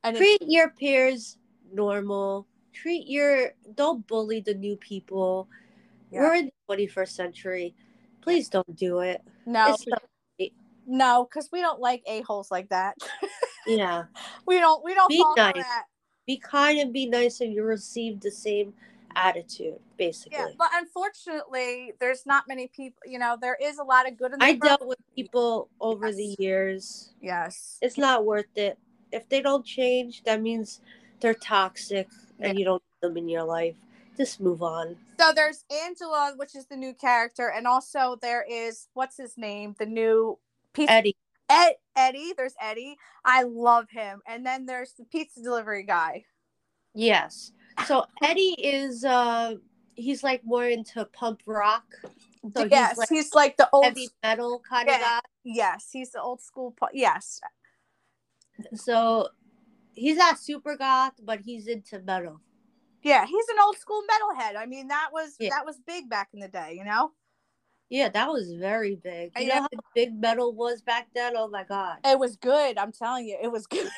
and 0.02 0.16
treat 0.16 0.42
your 0.42 0.70
peers 0.70 1.38
normal. 1.72 2.46
Treat 2.72 3.06
your 3.08 3.52
don't 3.74 4.06
bully 4.06 4.40
the 4.40 4.54
new 4.54 4.76
people. 4.76 5.48
Yeah. 6.10 6.20
We're 6.20 6.34
in 6.34 6.50
the 6.68 6.76
21st 6.76 7.08
century. 7.08 7.74
Please 8.20 8.48
don't 8.48 8.76
do 8.76 9.00
it. 9.00 9.22
no, 9.46 9.76
no, 10.86 11.24
because 11.24 11.50
we 11.52 11.60
don't 11.60 11.80
like 11.80 12.02
a 12.06 12.22
holes 12.22 12.50
like 12.50 12.68
that. 12.70 12.96
yeah. 13.66 14.04
we 14.46 14.58
don't. 14.58 14.84
We 14.84 14.94
don't 14.94 15.08
Be 15.08 15.24
nice. 15.36 15.54
that. 15.54 15.84
Be 16.26 16.36
kind 16.36 16.78
and 16.78 16.92
be 16.92 17.06
nice, 17.06 17.40
and 17.40 17.52
you 17.52 17.62
receive 17.62 18.20
the 18.20 18.30
same 18.30 18.74
attitude, 19.16 19.78
basically. 19.96 20.38
Yeah, 20.38 20.48
but 20.58 20.68
unfortunately, 20.74 21.92
there's 22.00 22.26
not 22.26 22.44
many 22.48 22.68
people. 22.68 23.00
You 23.06 23.18
know, 23.18 23.36
there 23.40 23.56
is 23.60 23.78
a 23.78 23.82
lot 23.84 24.08
of 24.08 24.16
good 24.18 24.32
in 24.32 24.38
the 24.38 24.44
I 24.44 24.54
dealt 24.54 24.86
with 24.86 24.98
people 25.16 25.68
over 25.80 26.06
Yes. 26.08 26.16
the 26.16 26.36
years. 26.38 27.12
Yes. 27.20 27.78
It's 27.82 27.98
not 27.98 28.24
worth 28.24 28.56
it. 28.56 28.78
If 29.12 29.28
they 29.28 29.40
don't 29.42 29.64
change, 29.64 30.22
that 30.24 30.40
means 30.40 30.80
they're 31.20 31.34
toxic 31.34 32.08
and 32.42 32.58
you 32.58 32.64
don't 32.64 32.82
need 32.82 33.08
them 33.08 33.16
in 33.16 33.28
your 33.28 33.44
life. 33.44 33.74
Just 34.16 34.40
move 34.40 34.62
on. 34.62 34.96
So 35.18 35.32
there's 35.34 35.64
Angela, 35.84 36.34
which 36.36 36.54
is 36.54 36.66
the 36.66 36.76
new 36.76 36.94
character, 36.94 37.50
and 37.54 37.66
also 37.66 38.18
there 38.20 38.44
is 38.48 38.88
what's 38.94 39.16
his 39.16 39.36
name, 39.38 39.74
the 39.78 39.86
new 39.86 40.38
pizza 40.72 40.92
Eddie. 40.94 41.16
Ed, 41.48 41.74
Eddie. 41.96 42.32
There's 42.36 42.54
Eddie. 42.60 42.96
I 43.24 43.42
love 43.42 43.86
him. 43.90 44.20
And 44.26 44.46
then 44.46 44.66
there's 44.66 44.92
the 44.92 45.04
pizza 45.04 45.42
delivery 45.42 45.82
guy. 45.82 46.24
Yes. 46.94 47.52
So 47.86 48.04
Eddie 48.22 48.54
is 48.58 49.04
uh 49.04 49.54
he's 49.94 50.22
like 50.22 50.44
more 50.44 50.66
into 50.66 51.04
punk 51.06 51.40
rock. 51.46 51.84
So 52.54 52.62
he's 52.62 52.70
yes, 52.70 52.98
like 52.98 53.08
he's 53.08 53.34
like 53.34 53.56
the 53.56 53.68
old. 53.72 53.84
heavy 53.84 54.08
metal 54.22 54.62
kind 54.68 54.88
of 54.88 54.94
Yeah. 54.94 55.00
guy. 55.00 55.20
Yes, 55.44 55.88
he's 55.92 56.10
the 56.12 56.20
old 56.20 56.40
school. 56.40 56.72
pu- 56.72 56.86
Yes, 56.92 57.40
So 58.74 59.28
he's 59.94 60.16
not 60.16 60.38
super 60.38 60.76
goth, 60.76 61.14
but 61.22 61.40
he's 61.40 61.66
into 61.66 62.00
metal. 62.00 62.40
Yeah, 63.02 63.24
he's 63.26 63.48
an 63.48 63.56
old 63.64 63.78
school 63.78 64.02
metalhead. 64.02 64.56
I 64.56 64.66
mean, 64.66 64.88
that 64.88 65.10
was 65.12 65.36
Yeah. 65.38 65.50
that 65.50 65.64
was 65.64 65.78
big 65.86 66.08
back 66.08 66.28
in 66.34 66.40
the 66.40 66.48
day, 66.48 66.74
you 66.76 66.84
know. 66.84 67.12
Yeah, 67.88 68.08
that 68.10 68.28
was 68.28 68.52
very 68.52 68.96
big. 68.96 69.32
You 69.36 69.46
Yeah. 69.46 69.54
know 69.56 69.62
how 69.62 69.80
big 69.94 70.14
metal 70.14 70.54
was 70.54 70.82
back 70.82 71.08
then? 71.14 71.36
Oh 71.36 71.48
my 71.48 71.64
god. 71.64 71.98
It 72.04 72.18
was 72.18 72.36
good. 72.36 72.78
I'm 72.78 72.92
telling 72.92 73.26
you, 73.26 73.38
it 73.42 73.50
was 73.50 73.66
good. 73.66 73.88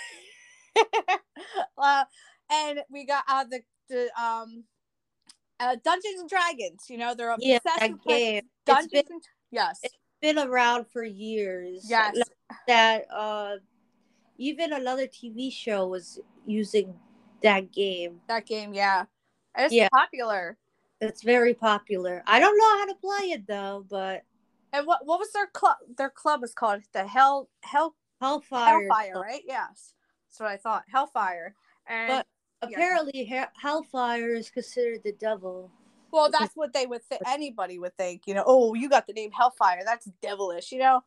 uh, 1.77 2.05
and 2.51 2.81
we 2.91 3.05
got 3.05 3.25
uh, 3.29 3.45
the 3.45 3.63
the 3.89 4.11
um 4.21 4.65
uh, 5.61 5.77
Dungeons 5.85 6.21
and 6.21 6.29
Dragons. 6.29 6.87
You 6.89 6.99
know, 6.99 7.15
they're 7.15 7.31
obsessed 7.31 7.91
with 7.91 8.05
game. 8.07 8.43
It's 8.45 8.47
Dungeons. 8.67 8.91
been, 8.93 9.03
and, 9.11 9.23
yes, 9.51 9.81
it's 9.83 9.95
been 10.21 10.39
around 10.39 10.87
for 10.93 11.05
years. 11.05 11.85
yes, 11.89 12.17
That 12.69 13.07
uh 13.11 13.57
even 14.43 14.73
another 14.73 15.07
TV 15.07 15.53
show 15.53 15.87
was 15.87 16.19
using 16.47 16.95
that 17.43 17.71
game. 17.71 18.21
that 18.27 18.45
game. 18.47 18.75
Yeah, 18.75 19.05
it's 19.57 19.73
Yeah. 19.73 19.89
popular. 19.93 20.59
It's 21.01 21.23
very 21.23 21.55
popular. 21.55 22.23
I 22.27 22.41
don't 22.41 22.57
know 22.59 22.79
how 22.79 22.87
to 22.87 22.95
play 22.97 23.31
it 23.33 23.47
though, 23.47 23.87
but 23.89 24.25
And 24.73 24.87
what 24.87 25.05
what 25.07 25.19
was 25.21 25.33
their 25.33 25.47
club? 25.47 25.77
Their 25.97 26.11
club 26.11 26.41
was 26.41 26.55
called 26.55 26.83
the 26.93 27.07
Hell 27.07 27.49
Hell 27.63 27.95
Hellfire. 28.21 28.89
Hellfire, 28.89 29.21
right? 29.21 29.43
Yes, 29.47 29.95
that's 30.29 30.41
what 30.41 30.49
I 30.51 30.57
thought. 30.57 30.85
Hellfire. 30.89 31.55
And 31.87 32.09
But 32.09 32.27
apparently 32.63 33.25
He- 33.25 33.45
Hellfire 33.61 34.35
is 34.35 34.51
considered 34.51 35.03
the 35.05 35.13
devil. 35.13 35.71
Well, 36.11 36.31
that's 36.31 36.55
what 36.57 36.73
they 36.73 36.87
would 36.87 37.03
think. 37.05 37.23
Anybody 37.27 37.79
would 37.79 37.97
think, 37.97 38.27
you 38.27 38.35
know, 38.35 38.45
oh, 38.47 38.75
you 38.75 38.89
got 38.89 39.07
the 39.07 39.13
name 39.13 39.31
Hellfire. 39.33 39.83
That's 39.85 40.07
devilish, 40.21 40.71
you 40.73 40.79
know. 40.79 41.03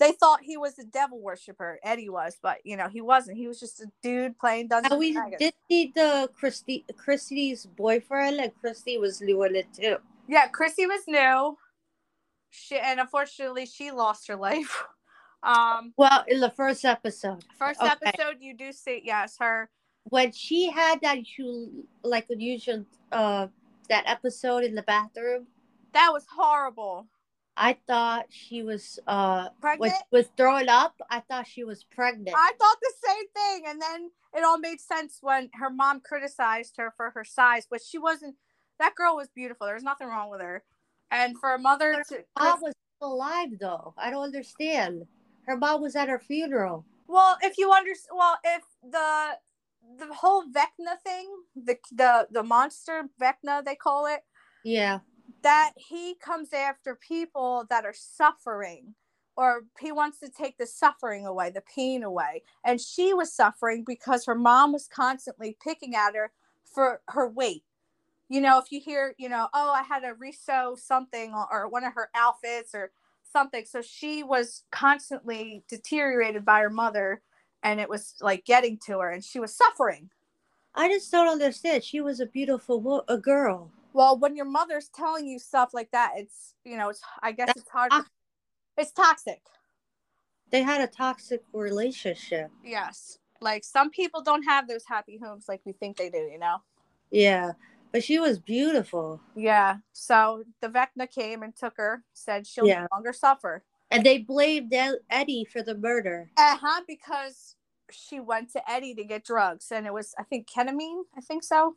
They 0.00 0.12
thought 0.12 0.40
he 0.42 0.56
was 0.56 0.78
a 0.78 0.84
devil 0.84 1.20
worshiper. 1.20 1.78
Eddie 1.84 2.08
was, 2.08 2.36
but 2.42 2.58
you 2.64 2.76
know, 2.76 2.88
he 2.88 3.00
wasn't. 3.02 3.36
He 3.36 3.46
was 3.46 3.60
just 3.60 3.80
a 3.80 3.86
dude 4.02 4.38
playing 4.38 4.68
Dungeons 4.68 4.90
And 4.92 4.98
we 4.98 5.12
did 5.38 5.54
see 5.68 5.92
the 5.94 6.28
Christy 6.34 6.84
Christy's 6.96 7.66
boyfriend 7.66 8.40
and 8.40 8.50
Christy 8.60 8.96
was 8.98 9.18
doing 9.18 9.54
it 9.54 9.66
too. 9.72 9.98
Yeah, 10.26 10.48
Chrissy 10.48 10.86
was 10.86 11.02
new. 11.06 11.56
She 12.48 12.76
and 12.78 12.98
unfortunately 12.98 13.66
she 13.66 13.90
lost 13.92 14.26
her 14.28 14.36
life. 14.36 14.84
Um, 15.42 15.94
Well, 15.96 16.22
in 16.28 16.38
the 16.40 16.50
first 16.50 16.84
episode. 16.84 17.42
first 17.58 17.80
Okay. 17.80 17.90
episode 17.90 18.36
you 18.40 18.52
do 18.54 18.72
see 18.72 19.00
yes 19.02 19.36
her. 19.40 19.70
when 20.10 20.32
she 20.32 20.68
had 20.70 21.00
that 21.00 21.38
you 21.38 21.86
like 22.02 22.26
unusual 22.28 22.84
uh 23.10 23.46
that 23.88 24.04
episode 24.06 24.64
in 24.64 24.74
the 24.74 24.82
bathroom 24.82 25.46
That 25.94 26.10
was 26.12 26.26
horrible. 26.30 27.06
I 27.60 27.76
thought 27.86 28.26
she 28.30 28.62
was 28.62 28.98
uh 29.06 29.48
Pregnant. 29.60 29.94
she 29.94 30.16
was 30.16 30.28
throwing 30.36 30.68
up 30.68 30.94
i 31.10 31.20
thought 31.20 31.46
she 31.46 31.64
was 31.64 31.84
pregnant 31.84 32.36
I 32.36 32.52
thought 32.58 32.76
the 32.80 32.92
same 33.06 33.24
thing, 33.34 33.64
and 33.68 33.80
then 33.80 34.10
it 34.34 34.44
all 34.44 34.58
made 34.58 34.80
sense 34.80 35.18
when 35.20 35.50
her 35.54 35.70
mom 35.70 36.00
criticized 36.00 36.76
her 36.78 36.92
for 36.96 37.10
her 37.10 37.24
size, 37.24 37.66
but 37.70 37.80
she 37.82 37.98
wasn't. 37.98 38.36
That 38.78 38.94
girl 38.94 39.16
was 39.16 39.28
beautiful. 39.28 39.66
There 39.66 39.74
was 39.74 39.82
nothing 39.82 40.06
wrong 40.06 40.30
with 40.30 40.40
her, 40.40 40.62
and 41.10 41.38
for 41.38 41.54
a 41.54 41.58
mother 41.58 42.02
to 42.08 42.24
mom 42.38 42.60
was 42.60 42.74
alive 43.02 43.48
though 43.58 43.94
i 43.96 44.10
don't 44.10 44.24
understand 44.24 45.06
her 45.46 45.56
mom 45.56 45.80
was 45.80 45.96
at 45.96 46.08
her 46.08 46.18
funeral 46.18 46.84
well, 47.10 47.36
if 47.42 47.58
you 47.58 47.72
understand, 47.72 48.16
well, 48.16 48.38
if 48.44 48.62
the 48.88 49.38
the 49.98 50.14
whole 50.14 50.44
Vecna 50.44 50.96
thing, 51.04 51.26
the 51.56 51.76
the 51.90 52.28
the 52.30 52.42
monster 52.44 53.02
Vecna 53.20 53.64
they 53.64 53.74
call 53.74 54.06
it, 54.06 54.20
yeah 54.62 55.00
that 55.42 55.72
he 55.76 56.14
comes 56.16 56.52
after 56.52 56.94
people 56.94 57.66
that 57.70 57.84
are 57.84 57.94
suffering 57.94 58.94
or 59.36 59.62
he 59.80 59.92
wants 59.92 60.18
to 60.20 60.28
take 60.28 60.58
the 60.58 60.66
suffering 60.66 61.26
away 61.26 61.50
the 61.50 61.62
pain 61.74 62.02
away. 62.02 62.42
And 62.64 62.80
she 62.80 63.14
was 63.14 63.32
suffering 63.32 63.84
because 63.86 64.24
her 64.26 64.34
mom 64.34 64.72
was 64.72 64.86
constantly 64.86 65.56
picking 65.62 65.94
at 65.94 66.14
her 66.14 66.32
for 66.64 67.00
her 67.08 67.28
weight. 67.28 67.64
You 68.28 68.40
know 68.40 68.58
if 68.58 68.70
you 68.70 68.80
hear 68.80 69.14
you 69.18 69.28
know 69.28 69.48
oh 69.54 69.72
i 69.72 69.82
had 69.82 70.00
to 70.00 70.14
resew 70.14 70.78
something 70.78 71.34
or, 71.34 71.48
or 71.50 71.68
one 71.68 71.82
of 71.82 71.94
her 71.94 72.10
outfits 72.14 72.74
or 72.74 72.92
something. 73.32 73.64
So 73.64 73.82
she 73.82 74.22
was 74.22 74.64
constantly 74.70 75.64
deteriorated 75.68 76.44
by 76.44 76.60
her 76.60 76.70
mother 76.70 77.22
and 77.62 77.80
it 77.80 77.88
was 77.88 78.14
like 78.20 78.44
getting 78.44 78.78
to 78.86 79.00
her 79.00 79.10
and 79.10 79.24
she 79.24 79.40
was 79.40 79.54
suffering. 79.54 80.10
I 80.74 80.88
just 80.88 81.10
don't 81.10 81.28
understand. 81.28 81.82
She 81.82 82.00
was 82.00 82.20
a 82.20 82.26
beautiful 82.26 82.80
wo- 82.80 83.04
a 83.08 83.18
girl 83.18 83.72
Well, 83.92 84.18
when 84.18 84.36
your 84.36 84.44
mother's 84.44 84.88
telling 84.88 85.26
you 85.26 85.38
stuff 85.38 85.70
like 85.74 85.90
that, 85.92 86.12
it's 86.16 86.54
you 86.64 86.76
know, 86.76 86.88
it's 86.90 87.00
I 87.22 87.32
guess 87.32 87.48
That's 87.48 87.60
it's 87.60 87.70
hard. 87.70 87.90
toxic. 87.90 88.10
It's 88.76 88.92
toxic. 88.92 89.42
they 90.50 90.62
had 90.62 90.80
a 90.80 90.86
toxic 90.86 91.42
relationship 91.52 92.50
Yes. 92.64 93.18
Like 93.40 93.64
some 93.64 93.90
people 93.90 94.22
don't 94.22 94.42
have 94.44 94.68
those 94.68 94.84
happy 94.86 95.18
homes 95.22 95.46
like 95.48 95.60
we 95.64 95.72
think 95.72 95.96
they 95.96 96.10
do, 96.10 96.18
you 96.18 96.38
know. 96.38 96.58
yeah 97.10 97.52
but 97.92 98.04
she 98.04 98.18
was 98.20 98.38
beautiful 98.38 99.20
Yeah. 99.34 99.78
So 99.92 100.44
the 100.60 100.68
Vecna 100.68 101.10
came 101.10 101.42
and 101.42 101.54
took 101.56 101.76
her, 101.76 102.04
said 102.14 102.46
she'll 102.46 102.66
Yeah. 102.66 102.82
no 102.82 102.88
longer 102.96 103.12
suffer. 103.12 103.64
and 103.90 104.04
they 104.04 104.18
blamed 104.18 104.72
eddie 105.10 105.44
for 105.44 105.62
the 105.62 105.76
murder 105.76 106.30
Uh-huh, 106.36 106.82
because 106.86 107.56
she 107.90 108.20
went 108.20 108.52
to 108.52 108.70
Eddie 108.70 108.94
to 108.94 109.04
get 109.04 109.24
drugs 109.24 109.72
and 109.72 109.86
it 109.86 109.92
was 109.92 110.14
I 110.18 110.22
think 110.22 110.48
ketamine, 110.48 111.02
I 111.16 111.20
think 111.20 111.42
so. 111.42 111.76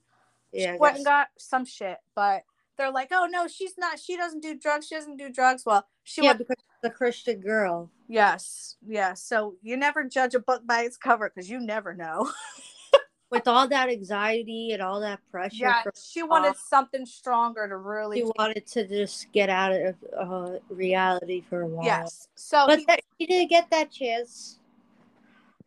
Yeah 0.53 0.73
she 0.73 0.79
went 0.79 0.95
and 0.97 1.05
got 1.05 1.27
some 1.37 1.65
shit, 1.65 1.97
but 2.15 2.43
they're 2.77 2.91
like, 2.91 3.09
Oh 3.11 3.27
no, 3.29 3.47
she's 3.47 3.73
not 3.77 3.99
she 3.99 4.15
doesn't 4.17 4.41
do 4.41 4.57
drugs, 4.57 4.87
she 4.87 4.95
doesn't 4.95 5.17
do 5.17 5.29
drugs. 5.29 5.63
Well, 5.65 5.85
she 6.03 6.21
yeah 6.21 6.29
went 6.29 6.39
because 6.39 6.57
a 6.83 6.89
christian 6.89 7.39
girl 7.39 7.89
Yes, 8.09 8.75
yes. 8.85 9.23
So 9.23 9.55
you 9.61 9.77
never 9.77 10.03
judge 10.03 10.35
a 10.35 10.39
book 10.39 10.63
by 10.67 10.81
its 10.81 10.97
cover 10.97 11.31
because 11.33 11.49
you 11.49 11.59
never 11.59 11.93
know. 11.95 12.29
with 13.33 13.47
all 13.47 13.67
that 13.67 13.89
anxiety 13.89 14.71
and 14.73 14.81
all 14.81 14.99
that 14.99 15.19
pressure 15.31 15.55
Yeah, 15.57 15.83
she 15.99 16.21
wanted 16.21 16.55
something 16.55 17.05
stronger 17.05 17.67
to 17.67 17.77
really. 17.77 18.19
she 18.19 18.23
wanted 18.37 18.67
to 18.67 18.87
just 18.87 19.31
get 19.31 19.49
out 19.49 19.71
of 19.71 19.95
uh, 20.15 20.59
reality 20.69 21.43
for 21.49 21.61
a 21.61 21.67
while. 21.67 21.85
yes. 21.85 22.27
So 22.35 22.67
but 22.67 22.79
he- 22.79 22.85
that, 22.85 22.99
she 23.19 23.25
didn't 23.25 23.49
get 23.49 23.71
that 23.71 23.91
chance. 23.91 24.59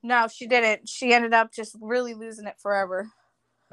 no, 0.02 0.28
she 0.28 0.46
didn't. 0.46 0.88
She 0.88 1.12
ended 1.12 1.34
up 1.34 1.52
just 1.52 1.76
really 1.80 2.14
losing 2.14 2.46
it 2.46 2.56
forever. 2.58 3.08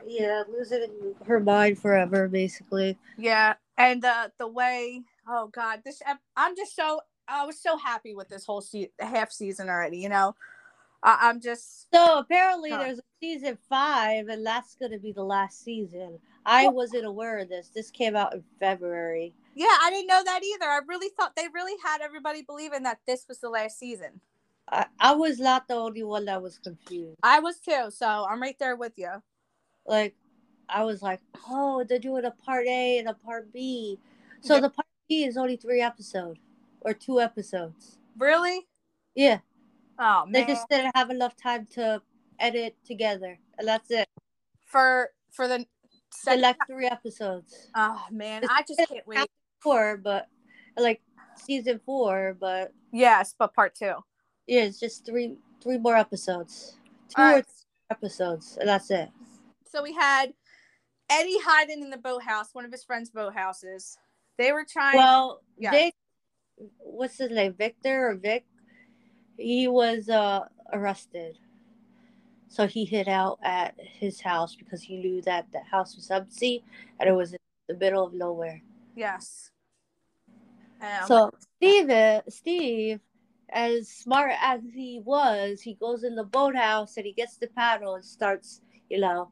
Yeah, 0.05 0.43
losing 0.49 0.87
her 1.25 1.39
mind 1.39 1.79
forever, 1.79 2.27
basically. 2.27 2.97
Yeah, 3.17 3.55
and 3.77 4.01
the 4.01 4.31
the 4.39 4.47
way. 4.47 5.01
Oh 5.27 5.47
God, 5.47 5.81
this. 5.85 6.01
I'm 6.35 6.55
just 6.55 6.75
so. 6.75 7.01
I 7.27 7.45
was 7.45 7.61
so 7.61 7.77
happy 7.77 8.13
with 8.15 8.27
this 8.27 8.45
whole 8.45 8.61
se- 8.61 8.91
half 8.99 9.31
season 9.31 9.69
already. 9.69 9.97
You 9.99 10.09
know, 10.09 10.35
I, 11.03 11.19
I'm 11.23 11.39
just. 11.39 11.87
So 11.93 12.19
apparently, 12.19 12.71
Huh. 12.71 12.79
there's 12.79 12.99
a 12.99 13.03
season 13.21 13.57
five, 13.69 14.27
and 14.27 14.45
that's 14.45 14.75
going 14.75 14.91
to 14.91 14.99
be 14.99 15.11
the 15.13 15.23
last 15.23 15.63
season. 15.63 16.19
I 16.45 16.63
Well- 16.65 16.73
wasn't 16.73 17.05
aware 17.05 17.37
of 17.37 17.49
this. 17.49 17.69
This 17.69 17.89
came 17.91 18.15
out 18.15 18.33
in 18.33 18.43
February. 18.59 19.33
Yeah, 19.55 19.77
I 19.81 19.89
didn't 19.91 20.07
know 20.07 20.23
that 20.23 20.41
either. 20.43 20.65
I 20.65 20.79
really 20.87 21.09
thought 21.09 21.35
they 21.35 21.47
really 21.53 21.75
had 21.85 22.01
everybody 22.01 22.41
believing 22.41 22.83
that 22.83 22.99
this 23.07 23.25
was 23.29 23.39
the 23.39 23.49
last 23.49 23.77
season. 23.79 24.19
I, 24.69 24.87
I 24.99 25.13
was 25.13 25.39
not 25.39 25.67
the 25.67 25.75
only 25.75 26.03
one 26.03 26.25
that 26.25 26.41
was 26.41 26.57
confused. 26.57 27.17
I 27.21 27.39
was 27.39 27.59
too. 27.59 27.91
So 27.91 28.25
I'm 28.29 28.41
right 28.41 28.57
there 28.59 28.75
with 28.75 28.93
you. 28.97 29.21
Like, 29.85 30.15
I 30.69 30.83
was 30.83 31.01
like, 31.01 31.19
oh, 31.49 31.83
they're 31.83 31.99
doing 31.99 32.25
a 32.25 32.31
part 32.31 32.65
A 32.67 32.97
and 32.99 33.07
a 33.09 33.13
part 33.13 33.51
B. 33.53 33.99
So 34.41 34.55
Yeah. 34.55 34.61
the 34.61 34.69
part 34.69 34.87
B 35.09 35.25
is 35.25 35.37
only 35.37 35.55
three 35.57 35.81
episodes 35.81 36.39
or 36.81 36.93
two 36.93 37.19
episodes. 37.21 37.97
Really? 38.17 38.67
Yeah, 39.15 39.39
Oh 39.99 40.25
man. 40.25 40.31
they 40.33 40.45
just 40.45 40.67
didn't 40.69 40.95
have 40.95 41.09
enough 41.09 41.35
time 41.35 41.65
to 41.75 42.01
edit 42.39 42.75
together, 42.85 43.37
and 43.59 43.67
that's 43.67 43.91
it. 43.91 44.07
for 44.65 45.11
for 45.31 45.47
the 45.47 45.65
second. 46.11 46.39
Select 46.39 46.59
three 46.67 46.87
episodes. 46.87 47.69
oh 47.75 48.01
man, 48.11 48.43
It's- 48.43 48.49
I 48.51 48.63
just 48.63 48.89
can't 48.89 49.05
wait. 49.05 49.27
Four, 49.61 49.97
but 49.97 50.27
like 50.77 51.01
season 51.35 51.79
four, 51.85 52.35
but 52.39 52.73
Yes, 52.91 53.35
but 53.37 53.53
part 53.53 53.75
two. 53.75 53.93
yeah, 54.47 54.61
it's 54.63 54.79
just 54.79 55.05
three 55.05 55.37
three 55.61 55.77
more 55.77 55.95
episodes, 55.95 56.77
two 57.09 57.21
All 57.21 57.29
or 57.29 57.33
right. 57.35 57.45
episodes, 57.91 58.57
and 58.57 58.67
that's 58.67 58.89
it. 58.91 59.09
So 59.73 59.81
we 59.81 59.93
had 59.93 60.35
Eddie 61.09 61.39
hiding 61.43 61.81
in 61.81 61.89
the 61.89 61.97
boathouse, 61.97 62.53
one 62.53 62.63
of 62.63 62.71
his 62.71 62.83
friends' 62.83 63.09
boathouses. 63.09 63.97
They 64.37 64.51
were 64.51 64.65
trying. 64.71 64.97
Well, 64.97 65.41
yeah. 65.57 65.71
Vic, 65.71 65.95
what's 66.77 67.17
his 67.17 67.31
name, 67.31 67.55
Victor 67.55 68.09
or 68.09 68.13
Vic? 68.13 68.45
He 69.35 69.67
was 69.67 70.09
uh 70.09 70.41
arrested, 70.71 71.39
so 72.49 72.67
he 72.67 72.85
hid 72.85 73.07
out 73.07 73.39
at 73.41 73.73
his 73.79 74.21
house 74.21 74.55
because 74.55 74.83
he 74.83 74.97
knew 74.97 75.23
that 75.23 75.51
the 75.51 75.61
house 75.61 75.95
was 75.95 76.11
empty 76.11 76.63
and 76.99 77.09
it 77.09 77.13
was 77.13 77.33
in 77.33 77.39
the 77.67 77.75
middle 77.75 78.05
of 78.05 78.13
nowhere. 78.13 78.61
yes. 78.95 79.49
Um, 80.79 81.07
So 81.07 81.31
Steve, 81.57 82.21
Steve, 82.29 82.99
as 83.49 83.89
smart 83.89 84.33
as 84.39 84.61
he 84.71 85.01
was, 85.03 85.61
he 85.61 85.73
goes 85.73 86.03
in 86.03 86.15
the 86.15 86.23
boathouse 86.23 86.97
and 86.97 87.07
he 87.07 87.13
gets 87.13 87.37
the 87.37 87.47
paddle 87.47 87.95
and 87.95 88.05
starts, 88.05 88.61
you 88.91 88.99
know, 88.99 89.31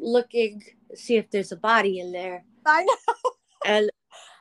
looking, 0.00 0.62
see 0.94 1.16
if 1.16 1.30
there's 1.30 1.52
a 1.52 1.56
body 1.56 2.00
in 2.00 2.12
there. 2.12 2.44
I 2.64 2.84
know. 2.84 3.30
And 3.64 3.90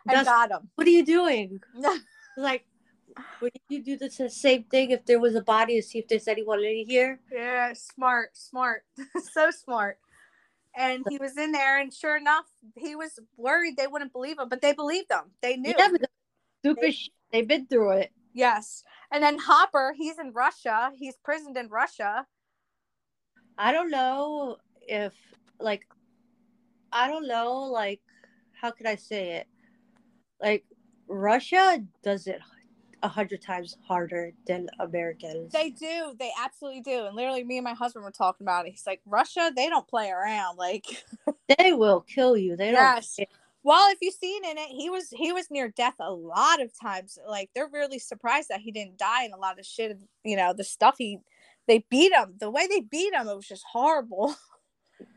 I 0.08 0.24
got 0.24 0.52
him. 0.52 0.70
what 0.76 0.86
are 0.86 0.92
you 0.92 1.06
doing? 1.06 1.60
Like, 2.38 2.66
would 3.40 3.54
you 3.70 3.82
do 3.82 3.98
the 3.98 4.10
same 4.30 4.66
thing 4.66 4.92
if 4.92 5.06
there 5.06 5.22
was 5.22 5.36
a 5.36 5.42
body 5.42 5.78
to 5.78 5.82
see 5.82 6.00
if 6.00 6.10
there's 6.10 6.28
anyone 6.28 6.60
in 6.60 6.86
here? 6.86 7.22
yeah, 7.32 7.72
smart, 7.74 8.36
smart, 8.36 8.84
so 9.32 9.52
smart. 9.52 10.00
and 10.76 11.06
he 11.10 11.18
was 11.18 11.38
in 11.38 11.54
there, 11.54 11.80
and 11.80 11.94
sure 11.94 12.18
enough, 12.18 12.44
he 12.76 12.94
was 12.94 13.18
worried 13.38 13.78
they 13.78 13.88
wouldn't 13.88 14.12
believe 14.12 14.38
him, 14.38 14.50
but 14.50 14.62
they 14.62 14.74
believed 14.74 15.10
him. 15.10 15.32
They 15.42 15.56
knew. 15.56 15.74
Yeah, 15.78 15.88
stupid 16.60 16.94
shit. 16.94 17.14
They've 17.32 17.48
been 17.48 17.68
through 17.68 18.00
it. 18.00 18.12
Yes. 18.34 18.84
And 19.12 19.24
then 19.24 19.38
Hopper, 19.40 19.94
he's 19.98 20.20
in 20.20 20.34
Russia. 20.34 20.92
He's 20.94 21.16
prisoned 21.24 21.56
in 21.56 21.70
Russia. 21.70 22.28
I 23.58 23.72
don't 23.72 23.90
know 23.90 24.58
if 24.82 25.14
like 25.60 25.88
I 26.92 27.08
don't 27.08 27.28
know 27.28 27.64
like 27.64 28.02
how 28.54 28.72
could 28.72 28.88
I 28.88 28.96
say 28.96 29.34
it? 29.34 29.48
Like 30.42 30.66
Russia 31.08 31.84
does 32.04 32.28
it 32.28 32.40
a 33.04 33.08
hundred 33.08 33.42
times 33.42 33.78
harder 33.88 34.32
than 34.48 34.68
Americans. 34.80 35.52
They 35.54 35.70
do. 35.70 36.16
They 36.18 36.32
absolutely 36.44 36.82
do. 36.82 37.06
And 37.06 37.16
literally, 37.16 37.44
me 37.44 37.58
and 37.58 37.64
my 37.64 37.74
husband 37.74 38.04
were 38.04 38.12
talking 38.12 38.46
about 38.46 38.66
it. 38.66 38.72
He's 38.72 38.88
like, 38.88 39.02
Russia, 39.06 39.52
they 39.56 39.70
don't 39.70 39.88
play 39.88 40.10
around. 40.10 40.58
Like, 40.58 40.86
they 41.58 41.74
will 41.74 42.02
kill 42.02 42.36
you. 42.36 42.56
They 42.56 42.72
yes. 42.72 43.16
don't. 43.18 43.30
Well, 43.64 43.92
if 43.92 43.98
you've 44.02 44.16
seen 44.16 44.44
in 44.46 44.58
it, 44.58 44.70
he 44.70 44.90
was 44.90 45.10
he 45.12 45.32
was 45.32 45.50
near 45.50 45.70
death 45.70 45.96
a 46.00 46.12
lot 46.12 46.62
of 46.62 46.72
times. 46.80 47.18
Like, 47.28 47.50
they're 47.54 47.70
really 47.72 48.00
surprised 48.00 48.50
that 48.50 48.62
he 48.62 48.72
didn't 48.72 48.98
die 48.98 49.26
in 49.26 49.34
a 49.34 49.38
lot 49.38 49.60
of 49.60 49.66
shit. 49.66 49.98
You 50.24 50.38
know, 50.38 50.54
the 50.54 50.64
stuff 50.64 50.96
he 50.98 51.20
they 51.68 51.86
beat 51.90 52.12
him. 52.12 52.36
The 52.40 52.52
way 52.52 52.68
they 52.68 52.82
beat 52.82 53.14
him, 53.14 53.28
it 53.28 53.36
was 53.36 53.48
just 53.48 53.66
horrible. 53.72 54.36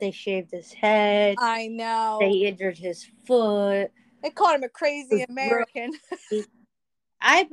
They 0.00 0.10
shaved 0.10 0.50
his 0.52 0.72
head. 0.72 1.36
I 1.38 1.68
know. 1.68 2.18
They 2.20 2.30
injured 2.30 2.78
his 2.78 3.06
foot. 3.26 3.90
They 4.22 4.30
called 4.30 4.56
him 4.56 4.64
a 4.64 4.68
crazy 4.68 5.24
American. 5.28 5.92
I, 7.20 7.48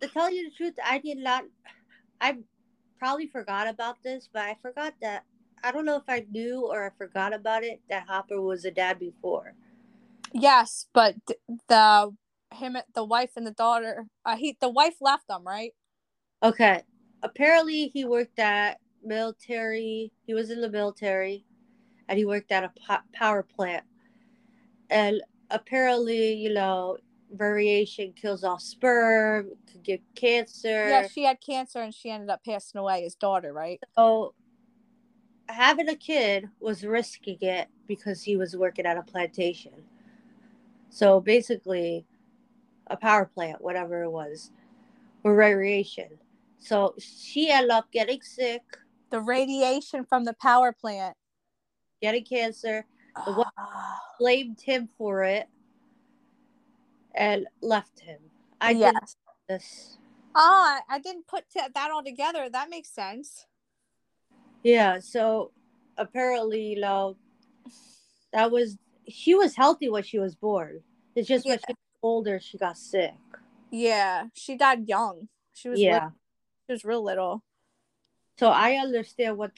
to 0.00 0.08
tell 0.08 0.32
you 0.32 0.48
the 0.48 0.56
truth, 0.56 0.74
I 0.84 0.98
did 0.98 1.18
not. 1.18 1.44
I 2.20 2.38
probably 2.98 3.26
forgot 3.26 3.68
about 3.68 4.02
this, 4.02 4.28
but 4.32 4.42
I 4.42 4.56
forgot 4.62 4.94
that. 5.02 5.24
I 5.62 5.72
don't 5.72 5.84
know 5.84 5.96
if 5.96 6.08
I 6.08 6.26
knew 6.30 6.66
or 6.66 6.86
I 6.86 6.90
forgot 6.96 7.34
about 7.34 7.64
it 7.64 7.80
that 7.88 8.06
Hopper 8.08 8.40
was 8.40 8.64
a 8.64 8.70
dad 8.70 8.98
before. 8.98 9.54
Yes, 10.32 10.86
but 10.92 11.16
the 11.68 12.14
him, 12.52 12.76
the 12.94 13.04
wife, 13.04 13.30
and 13.36 13.46
the 13.46 13.52
daughter. 13.52 14.06
Uh, 14.24 14.36
he 14.36 14.56
the 14.60 14.68
wife 14.68 14.96
left 15.00 15.28
them, 15.28 15.46
right? 15.46 15.72
Okay. 16.42 16.82
Apparently, 17.22 17.88
he 17.88 18.04
worked 18.04 18.38
at 18.38 18.78
military. 19.04 20.12
He 20.26 20.34
was 20.34 20.50
in 20.50 20.60
the 20.60 20.70
military 20.70 21.44
and 22.10 22.18
he 22.18 22.24
worked 22.24 22.50
at 22.50 22.64
a 22.64 22.72
power 23.14 23.44
plant. 23.44 23.84
And 24.90 25.22
apparently, 25.48 26.34
you 26.34 26.52
know, 26.52 26.98
variation 27.32 28.12
kills 28.12 28.42
off 28.42 28.60
sperm, 28.60 29.50
could 29.70 29.84
give 29.84 30.00
cancer. 30.16 30.88
Yeah, 30.88 31.06
she 31.06 31.22
had 31.22 31.40
cancer 31.40 31.80
and 31.80 31.94
she 31.94 32.10
ended 32.10 32.28
up 32.28 32.44
passing 32.44 32.80
away, 32.80 33.04
his 33.04 33.14
daughter, 33.14 33.52
right? 33.52 33.78
So 33.94 34.34
having 35.48 35.88
a 35.88 35.94
kid 35.94 36.48
was 36.58 36.84
risking 36.84 37.38
it 37.40 37.68
because 37.86 38.24
he 38.24 38.36
was 38.36 38.56
working 38.56 38.86
at 38.86 38.98
a 38.98 39.02
plantation. 39.02 39.84
So 40.88 41.20
basically, 41.20 42.04
a 42.88 42.96
power 42.96 43.24
plant, 43.24 43.62
whatever 43.62 44.02
it 44.02 44.10
was, 44.10 44.50
or 45.22 45.36
radiation. 45.36 46.08
So 46.58 46.96
she 46.98 47.52
ended 47.52 47.70
up 47.70 47.92
getting 47.92 48.20
sick. 48.20 48.62
The 49.10 49.20
radiation 49.20 50.04
from 50.04 50.24
the 50.24 50.34
power 50.34 50.72
plant 50.72 51.16
getting 52.00 52.24
cancer. 52.24 52.84
The 53.26 53.32
wife 53.32 53.46
ah. 53.58 54.00
blamed 54.18 54.60
him 54.60 54.88
for 54.96 55.24
it 55.24 55.48
and 57.14 57.46
left 57.60 58.00
him. 58.00 58.18
I 58.60 58.72
yes. 58.72 59.16
this. 59.48 59.98
Oh, 60.34 60.78
I 60.88 60.98
didn't 60.98 61.26
put 61.26 61.44
t- 61.50 61.60
that 61.74 61.90
all 61.90 62.04
together. 62.04 62.48
That 62.48 62.70
makes 62.70 62.90
sense. 62.90 63.46
Yeah, 64.62 65.00
so 65.00 65.50
apparently, 65.96 66.74
you 66.74 66.80
know, 66.80 67.16
that 68.32 68.50
was 68.50 68.78
she 69.08 69.34
was 69.34 69.56
healthy 69.56 69.88
when 69.88 70.02
she 70.02 70.18
was 70.18 70.34
born. 70.34 70.82
It's 71.16 71.26
just 71.26 71.44
yeah. 71.44 71.52
when 71.52 71.58
she 71.58 71.72
was 71.72 71.76
older, 72.02 72.40
she 72.40 72.58
got 72.58 72.78
sick. 72.78 73.14
Yeah, 73.70 74.26
she 74.34 74.56
died 74.56 74.88
young. 74.88 75.28
She 75.52 75.68
was 75.68 75.80
yeah, 75.80 75.94
little. 75.94 76.12
she 76.66 76.72
was 76.72 76.84
real 76.84 77.02
little. 77.02 77.42
So 78.38 78.48
I 78.48 78.74
understand 78.74 79.36
what 79.36 79.52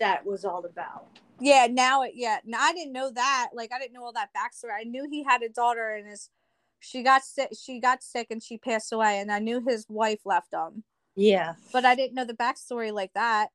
that 0.00 0.24
was 0.24 0.44
all 0.44 0.64
about. 0.64 1.06
Yeah, 1.40 1.68
now 1.70 2.02
it 2.02 2.12
yeah. 2.14 2.38
Now 2.44 2.60
I 2.60 2.72
didn't 2.72 2.92
know 2.92 3.10
that. 3.10 3.50
Like 3.54 3.70
I 3.72 3.78
didn't 3.78 3.94
know 3.94 4.04
all 4.04 4.12
that 4.12 4.30
backstory. 4.36 4.72
I 4.78 4.84
knew 4.84 5.06
he 5.08 5.22
had 5.22 5.42
a 5.42 5.48
daughter 5.48 5.94
and 5.94 6.06
his 6.06 6.30
she 6.80 7.02
got 7.02 7.24
sick 7.24 7.50
she 7.58 7.80
got 7.80 8.02
sick 8.02 8.28
and 8.30 8.42
she 8.42 8.58
passed 8.58 8.92
away 8.92 9.18
and 9.20 9.30
I 9.30 9.38
knew 9.38 9.62
his 9.66 9.86
wife 9.88 10.20
left 10.24 10.52
him. 10.52 10.84
Yeah. 11.16 11.54
But 11.72 11.84
I 11.84 11.94
didn't 11.94 12.14
know 12.14 12.24
the 12.24 12.34
backstory 12.34 12.92
like 12.92 13.12
that. 13.14 13.50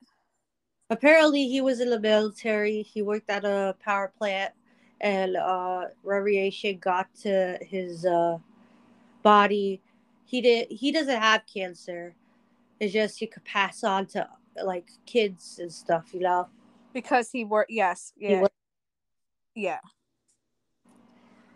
Apparently 0.89 1.47
he 1.47 1.61
was 1.61 1.79
in 1.79 1.89
the 1.89 1.99
military. 1.99 2.83
He 2.83 3.01
worked 3.01 3.29
at 3.29 3.45
a 3.45 3.75
power 3.79 4.11
plant 4.17 4.53
and 5.01 5.35
uh 5.35 5.85
radiation 6.03 6.77
got 6.77 7.13
to 7.23 7.57
his 7.61 8.05
uh 8.05 8.37
body. 9.23 9.81
He 10.25 10.41
did 10.41 10.67
he 10.69 10.91
doesn't 10.91 11.21
have 11.21 11.43
cancer. 11.51 12.15
It's 12.79 12.93
just 12.93 13.19
he 13.19 13.27
could 13.27 13.45
pass 13.45 13.83
on 13.83 14.05
to 14.07 14.27
like 14.63 14.89
kids 15.05 15.59
and 15.59 15.71
stuff, 15.71 16.13
you 16.13 16.21
know 16.21 16.47
because 16.93 17.29
he 17.31 17.43
worked. 17.43 17.71
Yes, 17.71 18.13
yeah, 18.15 18.41
worked. 18.41 18.55
yeah. 19.55 19.79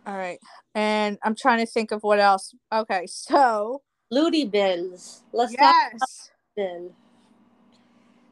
All 0.06 0.18
right, 0.18 0.40
and 0.74 1.18
I'm 1.24 1.36
trying 1.36 1.60
to 1.60 1.72
think 1.72 1.92
of 1.92 2.04
what 2.04 2.20
else. 2.20 2.54
Okay, 2.72 3.08
so 3.08 3.82
Looney 4.10 4.46
Bins. 4.46 5.24
Let's 5.32 5.54
yes. 5.54 6.32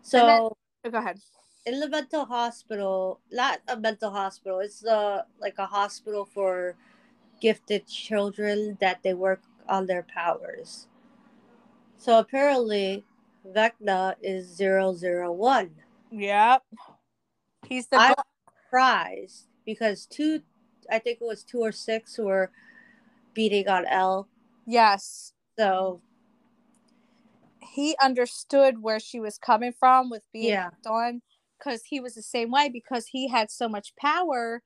So 0.02 0.26
then, 0.26 0.40
oh, 0.40 0.90
go 0.90 0.98
ahead. 0.98 1.20
In 1.66 1.80
the 1.80 1.90
mental 1.90 2.26
hospital, 2.26 3.20
not 3.32 3.60
a 3.68 3.76
mental 3.76 4.12
hospital. 4.12 4.60
It's 4.60 4.86
uh 4.86 5.24
like 5.40 5.56
a 5.58 5.66
hospital 5.66 6.26
for 6.26 6.76
gifted 7.42 7.88
children 7.88 8.78
that 8.80 9.04
they 9.04 9.14
work 9.14 9.42
on 9.68 9.86
their 9.86 10.04
powers. 10.04 10.88
So 11.98 12.20
apparently, 12.20 13.04
Vecna 13.48 14.16
is 14.22 14.46
zero 14.48 14.94
zero 14.94 15.32
one. 15.32 15.72
Yep. 16.12 16.64
He's 17.68 17.88
the. 17.88 18.16
Surprised 18.66 19.48
because 19.66 20.06
two, 20.06 20.42
I 20.92 21.00
think 21.00 21.20
it 21.22 21.26
was 21.26 21.44
two 21.44 21.60
or 21.60 21.72
six 21.72 22.16
who 22.16 22.26
were 22.26 22.52
beating 23.34 23.68
on 23.68 23.86
El. 23.86 24.28
Yes. 24.66 25.34
So 25.58 26.02
he 27.62 27.96
understood 28.02 28.82
where 28.82 29.00
she 29.00 29.20
was 29.20 29.38
coming 29.38 29.74
from 29.78 30.10
with 30.10 30.24
being 30.34 30.50
yeah. 30.50 30.70
on 30.86 31.22
because 31.58 31.84
he 31.86 32.00
was 32.00 32.16
the 32.16 32.22
same 32.22 32.52
way 32.52 32.70
because 32.70 33.08
he 33.08 33.30
had 33.30 33.50
so 33.50 33.70
much 33.70 33.94
power. 33.96 34.62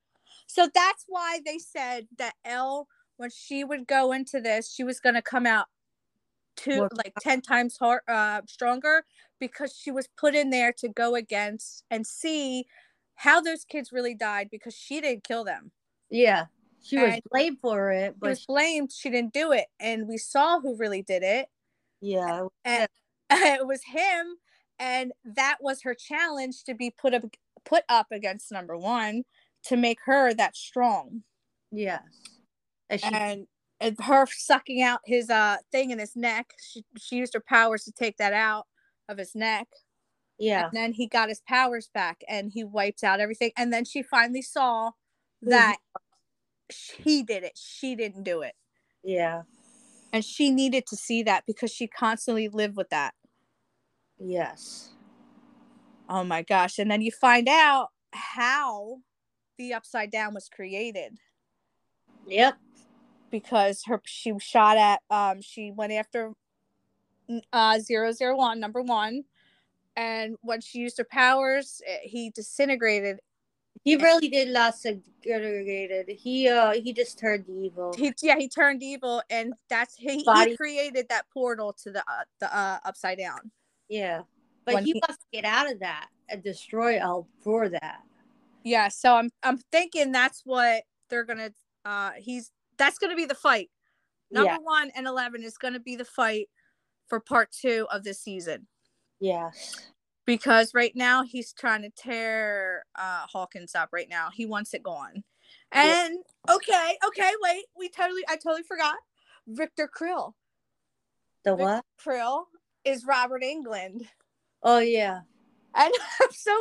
So 0.46 0.68
that's 0.72 1.04
why 1.06 1.40
they 1.44 1.58
said 1.58 2.08
that 2.18 2.34
El 2.44 2.88
when 3.16 3.30
she 3.30 3.64
would 3.64 3.86
go 3.86 4.12
into 4.12 4.40
this, 4.40 4.72
she 4.72 4.82
was 4.82 4.98
going 4.98 5.14
to 5.14 5.22
come 5.22 5.46
out 5.46 5.66
two 6.56 6.76
More 6.76 6.90
like 6.94 7.12
10 7.20 7.42
times 7.42 7.76
hard, 7.78 8.00
uh, 8.08 8.40
stronger 8.46 9.04
because 9.38 9.76
she 9.76 9.90
was 9.90 10.08
put 10.16 10.34
in 10.34 10.50
there 10.50 10.72
to 10.78 10.88
go 10.88 11.14
against 11.14 11.84
and 11.90 12.06
see 12.06 12.66
how 13.20 13.38
those 13.38 13.66
kids 13.66 13.92
really 13.92 14.14
died 14.14 14.48
because 14.50 14.74
she 14.74 14.98
didn't 14.98 15.24
kill 15.24 15.44
them. 15.44 15.70
Yeah. 16.08 16.46
She 16.82 16.96
and 16.96 17.04
was 17.04 17.20
blamed 17.30 17.58
for 17.60 17.90
it, 17.90 18.14
but 18.18 18.28
she 18.28 18.30
was 18.30 18.46
blamed 18.46 18.90
she 18.92 19.10
didn't 19.10 19.34
do 19.34 19.52
it. 19.52 19.66
And 19.78 20.08
we 20.08 20.16
saw 20.16 20.58
who 20.58 20.74
really 20.78 21.02
did 21.02 21.22
it. 21.22 21.48
Yeah. 22.00 22.46
And 22.64 22.88
it 23.30 23.66
was 23.66 23.82
him. 23.84 24.36
And 24.78 25.12
that 25.36 25.58
was 25.60 25.82
her 25.82 25.92
challenge 25.94 26.64
to 26.64 26.74
be 26.74 26.90
put 26.90 27.12
up 27.12 27.24
put 27.66 27.84
up 27.90 28.06
against 28.10 28.50
number 28.50 28.78
one 28.78 29.24
to 29.64 29.76
make 29.76 29.98
her 30.06 30.32
that 30.32 30.56
strong. 30.56 31.22
Yes. 31.70 32.00
And, 32.88 33.00
she- 33.02 33.06
and 33.12 33.46
and 33.82 33.96
her 34.00 34.24
sucking 34.30 34.80
out 34.80 35.00
his 35.04 35.28
uh 35.28 35.58
thing 35.70 35.90
in 35.90 35.98
his 35.98 36.16
neck. 36.16 36.54
She 36.58 36.86
she 36.96 37.16
used 37.16 37.34
her 37.34 37.44
powers 37.46 37.84
to 37.84 37.92
take 37.92 38.16
that 38.16 38.32
out 38.32 38.66
of 39.10 39.18
his 39.18 39.34
neck. 39.34 39.68
Yeah. 40.40 40.64
And 40.64 40.72
then 40.72 40.92
he 40.94 41.06
got 41.06 41.28
his 41.28 41.42
powers 41.46 41.90
back 41.92 42.24
and 42.26 42.50
he 42.50 42.64
wiped 42.64 43.04
out 43.04 43.20
everything. 43.20 43.52
And 43.56 43.72
then 43.72 43.84
she 43.84 44.02
finally 44.02 44.40
saw 44.40 44.92
that 45.42 45.76
mm-hmm. 46.72 47.02
he 47.02 47.22
did 47.22 47.44
it. 47.44 47.58
She 47.62 47.94
didn't 47.94 48.24
do 48.24 48.40
it. 48.40 48.54
Yeah. 49.04 49.42
And 50.12 50.24
she 50.24 50.50
needed 50.50 50.86
to 50.86 50.96
see 50.96 51.22
that 51.24 51.44
because 51.46 51.70
she 51.70 51.86
constantly 51.86 52.48
lived 52.48 52.76
with 52.76 52.88
that. 52.88 53.14
Yes. 54.18 54.90
Oh 56.08 56.24
my 56.24 56.42
gosh. 56.42 56.78
And 56.78 56.90
then 56.90 57.02
you 57.02 57.12
find 57.12 57.46
out 57.46 57.90
how 58.12 58.98
the 59.58 59.74
upside 59.74 60.10
down 60.10 60.32
was 60.32 60.48
created. 60.48 61.18
Yep. 62.26 62.56
Because 63.30 63.82
her 63.86 64.00
she 64.06 64.32
shot 64.40 64.78
at 64.78 65.02
um 65.10 65.42
she 65.42 65.70
went 65.70 65.92
after 65.92 66.32
uh 67.52 67.78
001 67.78 68.58
number 68.58 68.82
1 68.82 69.24
and 70.00 70.36
when 70.40 70.62
she 70.62 70.78
used 70.78 70.96
her 70.96 71.04
powers, 71.04 71.82
eh, 71.86 71.98
he 72.04 72.30
disintegrated. 72.30 73.20
He 73.84 73.96
really 73.96 74.28
did 74.28 74.48
not 74.48 74.74
disintegrated. 74.74 76.08
He 76.08 76.48
uh 76.48 76.72
he 76.72 76.92
just 76.92 77.18
turned 77.18 77.44
evil. 77.48 77.94
He, 77.96 78.12
yeah, 78.22 78.36
he 78.38 78.48
turned 78.48 78.82
evil, 78.82 79.22
and 79.28 79.52
that's 79.68 79.94
he, 79.96 80.24
he 80.24 80.56
created 80.56 81.06
that 81.10 81.26
portal 81.32 81.74
to 81.82 81.90
the 81.90 82.00
uh, 82.00 82.24
the 82.40 82.56
uh, 82.56 82.78
upside 82.84 83.18
down. 83.18 83.50
Yeah, 83.88 84.22
but 84.64 84.82
he, 84.84 84.92
he 84.92 85.02
must 85.06 85.20
get 85.32 85.44
out 85.44 85.70
of 85.70 85.80
that 85.80 86.08
and 86.30 86.42
destroy 86.42 86.98
El 86.98 87.28
for 87.42 87.68
that. 87.68 88.00
Yeah, 88.64 88.88
so 88.88 89.14
I'm 89.14 89.28
I'm 89.42 89.58
thinking 89.70 90.12
that's 90.12 90.42
what 90.44 90.84
they're 91.10 91.24
gonna. 91.24 91.50
Uh, 91.84 92.12
he's 92.16 92.50
that's 92.78 92.98
gonna 92.98 93.16
be 93.16 93.26
the 93.26 93.34
fight. 93.34 93.70
Number 94.30 94.52
Yeah. 94.52 94.58
one 94.62 94.90
and 94.96 95.06
eleven 95.06 95.42
is 95.42 95.58
gonna 95.58 95.80
be 95.80 95.96
the 95.96 96.04
fight 96.06 96.48
for 97.06 97.20
part 97.20 97.50
two 97.52 97.86
of 97.90 98.02
this 98.02 98.20
season 98.20 98.66
Yes. 99.20 99.74
because 100.26 100.72
right 100.74 100.92
now 100.94 101.24
he's 101.24 101.52
trying 101.52 101.82
to 101.82 101.90
tear 101.90 102.84
uh 102.96 103.26
Hawkins 103.30 103.74
up. 103.74 103.90
Right 103.92 104.08
now, 104.08 104.28
he 104.32 104.46
wants 104.46 104.74
it 104.74 104.82
gone. 104.82 105.24
Yeah. 105.74 106.06
And 106.06 106.18
okay, 106.48 106.96
okay, 107.06 107.32
wait, 107.42 107.64
we 107.76 107.88
totally, 107.88 108.22
I 108.28 108.36
totally 108.36 108.62
forgot. 108.62 108.96
Victor 109.46 109.88
Creel. 109.88 110.36
The 111.44 111.54
Vic- 111.56 111.64
what? 111.64 111.84
Creel 111.98 112.46
is 112.84 113.04
Robert 113.06 113.42
Englund. 113.42 114.06
Oh 114.62 114.78
yeah. 114.78 115.20
And 115.74 115.92
I'm 116.20 116.32
so 116.32 116.56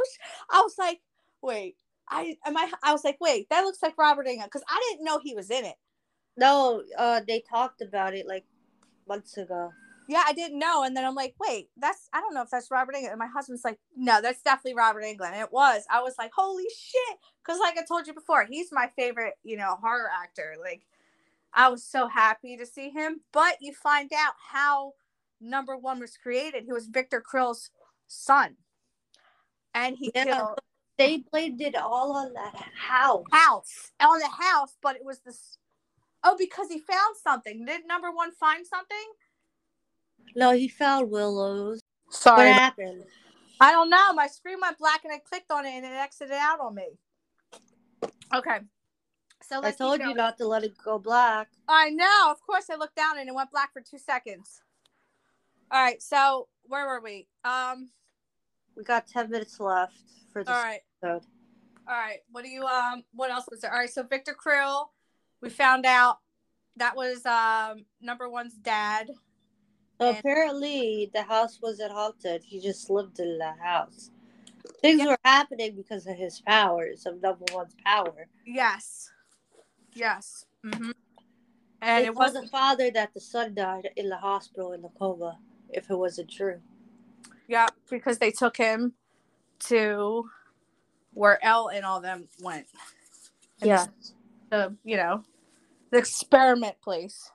I 0.49 0.61
was 0.61 0.75
like, 0.77 1.01
wait, 1.41 1.75
I 2.09 2.35
am 2.45 2.57
I 2.57 2.71
I 2.83 2.91
was 2.91 3.03
like, 3.03 3.17
wait, 3.21 3.47
that 3.49 3.63
looks 3.63 3.81
like 3.83 3.97
Robert 3.97 4.25
Englund 4.27 4.45
because 4.45 4.63
I 4.69 4.81
didn't 4.89 5.05
know 5.05 5.19
he 5.19 5.35
was 5.35 5.49
in 5.51 5.65
it. 5.65 5.75
No, 6.37 6.83
uh, 6.97 7.21
they 7.27 7.41
talked 7.49 7.81
about 7.81 8.13
it 8.15 8.25
like 8.27 8.45
months 9.07 9.37
ago. 9.37 9.71
Yeah, 10.09 10.23
I 10.27 10.33
didn't 10.33 10.59
know. 10.59 10.83
And 10.83 10.97
then 10.97 11.05
I'm 11.05 11.15
like, 11.15 11.35
wait, 11.39 11.69
that's 11.77 12.09
I 12.13 12.21
don't 12.21 12.33
know 12.33 12.41
if 12.41 12.49
that's 12.49 12.71
Robert 12.71 12.95
Englund. 12.95 13.11
And 13.11 13.19
my 13.19 13.27
husband's 13.27 13.63
like, 13.63 13.79
no, 13.95 14.21
that's 14.23 14.41
definitely 14.41 14.75
Robert 14.75 15.03
Englund. 15.03 15.33
And 15.33 15.41
it 15.41 15.53
was. 15.53 15.83
I 15.91 16.01
was 16.01 16.15
like, 16.19 16.31
holy 16.35 16.65
shit. 16.65 17.19
Because 17.45 17.61
like 17.61 17.77
I 17.77 17.83
told 17.85 18.07
you 18.07 18.15
before, 18.15 18.45
he's 18.49 18.71
my 18.73 18.89
favorite, 18.97 19.35
you 19.43 19.57
know, 19.57 19.77
horror 19.81 20.09
actor. 20.23 20.55
Like 20.61 20.83
I 21.53 21.69
was 21.69 21.83
so 21.85 22.07
happy 22.07 22.57
to 22.57 22.65
see 22.65 22.89
him. 22.89 23.21
But 23.33 23.57
you 23.61 23.73
find 23.73 24.11
out 24.17 24.33
how 24.51 24.93
number 25.41 25.77
one 25.77 25.99
was 25.99 26.17
created. 26.17 26.65
He 26.65 26.73
was 26.73 26.87
Victor 26.87 27.21
Creel's 27.21 27.71
son. 28.07 28.57
And 29.75 29.97
he 29.97 30.11
Yeah. 30.15 30.25
killed 30.25 30.59
They 30.97 31.17
blamed 31.31 31.61
it 31.61 31.75
all 31.75 32.13
on 32.13 32.33
that 32.33 32.55
house. 32.75 33.25
house 33.31 33.91
on 34.01 34.19
the 34.19 34.27
house, 34.29 34.77
but 34.81 34.95
it 34.97 35.05
was 35.05 35.19
this. 35.21 35.57
Oh, 36.23 36.35
because 36.37 36.69
he 36.69 36.79
found 36.79 37.15
something. 37.23 37.65
Did 37.65 37.87
number 37.87 38.11
one 38.11 38.31
find 38.31 38.67
something? 38.67 38.97
No, 40.35 40.51
he 40.51 40.67
found 40.67 41.09
Willow's. 41.09 41.79
Sorry, 42.09 42.49
What 42.49 42.55
happened? 42.55 43.03
I 43.59 43.71
don't 43.71 43.89
know. 43.89 44.13
My 44.13 44.27
screen 44.27 44.57
went 44.61 44.77
black 44.77 45.03
and 45.03 45.13
I 45.13 45.19
clicked 45.19 45.51
on 45.51 45.65
it 45.65 45.71
and 45.71 45.85
it 45.85 45.91
exited 45.91 46.33
out 46.33 46.59
on 46.59 46.75
me. 46.75 46.87
Okay, 48.33 48.59
so 49.41 49.61
I 49.63 49.71
told 49.71 49.99
you 49.99 50.13
not 50.13 50.37
to 50.37 50.47
let 50.47 50.63
it 50.63 50.73
go 50.83 50.99
black. 50.99 51.49
I 51.67 51.89
know. 51.89 52.27
Of 52.29 52.41
course, 52.41 52.69
I 52.69 52.75
looked 52.75 52.95
down 52.95 53.19
and 53.19 53.27
it 53.27 53.33
went 53.35 53.51
black 53.51 53.73
for 53.73 53.81
two 53.81 53.97
seconds. 53.97 54.61
All 55.71 55.81
right, 55.81 56.01
so 56.01 56.47
where 56.63 56.87
were 56.87 57.01
we? 57.01 57.27
Um. 57.43 57.89
We 58.77 58.83
got 58.83 59.07
ten 59.07 59.29
minutes 59.29 59.59
left 59.59 59.97
for 60.31 60.43
this 60.43 60.55
All 60.55 60.63
right. 60.63 60.81
episode. 61.03 61.27
All 61.87 61.97
right. 61.97 62.19
What 62.31 62.43
do 62.43 62.49
you 62.49 62.63
um? 62.65 63.03
What 63.13 63.31
else 63.31 63.45
was 63.49 63.61
there? 63.61 63.73
All 63.73 63.79
right. 63.79 63.89
So 63.89 64.03
Victor 64.03 64.33
Creel, 64.33 64.91
we 65.41 65.49
found 65.49 65.85
out 65.85 66.19
that 66.77 66.95
was 66.95 67.25
um 67.25 67.85
number 67.99 68.29
one's 68.29 68.53
dad. 68.53 69.09
So 70.01 70.09
apparently, 70.11 71.11
the 71.13 71.23
house 71.23 71.59
wasn't 71.61 71.91
haunted. 71.91 72.43
He 72.43 72.59
just 72.59 72.89
lived 72.89 73.19
in 73.19 73.37
the 73.37 73.53
house. 73.61 74.11
Things 74.81 74.99
Yeah. 74.99 75.07
were 75.11 75.19
happening 75.25 75.75
because 75.75 76.07
of 76.07 76.15
his 76.15 76.41
powers, 76.41 77.05
of 77.05 77.21
number 77.21 77.45
one's 77.53 77.75
power. 77.85 78.27
Yes. 78.45 79.11
Yes. 79.93 80.45
Mm-hmm. 80.65 80.91
And 81.81 82.03
They 82.03 82.07
it 82.07 82.15
wasn't 82.15 82.45
the 82.45 82.51
father 82.51 82.91
that 82.91 83.13
the 83.13 83.19
son 83.21 83.53
died 83.55 83.89
in 83.95 84.09
the 84.09 84.17
hospital 84.17 84.73
in 84.73 84.81
the 84.81 84.89
coma. 84.89 85.39
If 85.69 85.89
it 85.89 85.95
wasn't 85.97 86.31
true, 86.31 86.61
Yeah, 87.47 87.67
because 87.89 88.17
they 88.19 88.31
took 88.31 88.57
him 88.57 88.93
to 89.67 90.29
where 91.13 91.43
El 91.43 91.69
and 91.69 91.85
all 91.85 92.01
them 92.01 92.27
went. 92.41 92.67
And 93.61 93.69
yeah, 93.69 93.87
The 94.49 94.75
you 94.83 94.97
know, 94.97 95.23
the 95.91 95.99
experiment 95.99 96.81
place. 96.81 97.31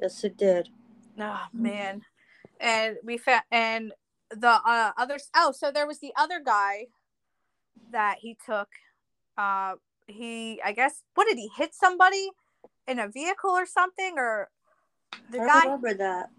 yes, 0.00 0.24
it 0.24 0.36
did. 0.36 0.70
Oh 1.18 1.46
man. 1.52 2.02
And 2.60 2.96
we 3.04 3.18
found 3.18 3.42
and 3.50 3.92
the 4.30 4.48
uh, 4.48 4.92
others 4.96 5.28
oh, 5.34 5.52
so 5.52 5.70
there 5.70 5.86
was 5.86 5.98
the 5.98 6.12
other 6.16 6.40
guy 6.44 6.86
that 7.90 8.18
he 8.20 8.36
took. 8.44 8.68
Uh 9.36 9.74
he 10.06 10.60
I 10.64 10.72
guess 10.72 11.02
what 11.14 11.26
did 11.28 11.38
he 11.38 11.50
hit 11.56 11.74
somebody 11.74 12.30
in 12.86 12.98
a 12.98 13.08
vehicle 13.08 13.50
or 13.50 13.66
something 13.66 14.14
or 14.16 14.48
the 15.30 15.40
I 15.42 15.46
guy 15.46 15.64
remember 15.64 15.94
that. 15.94 16.30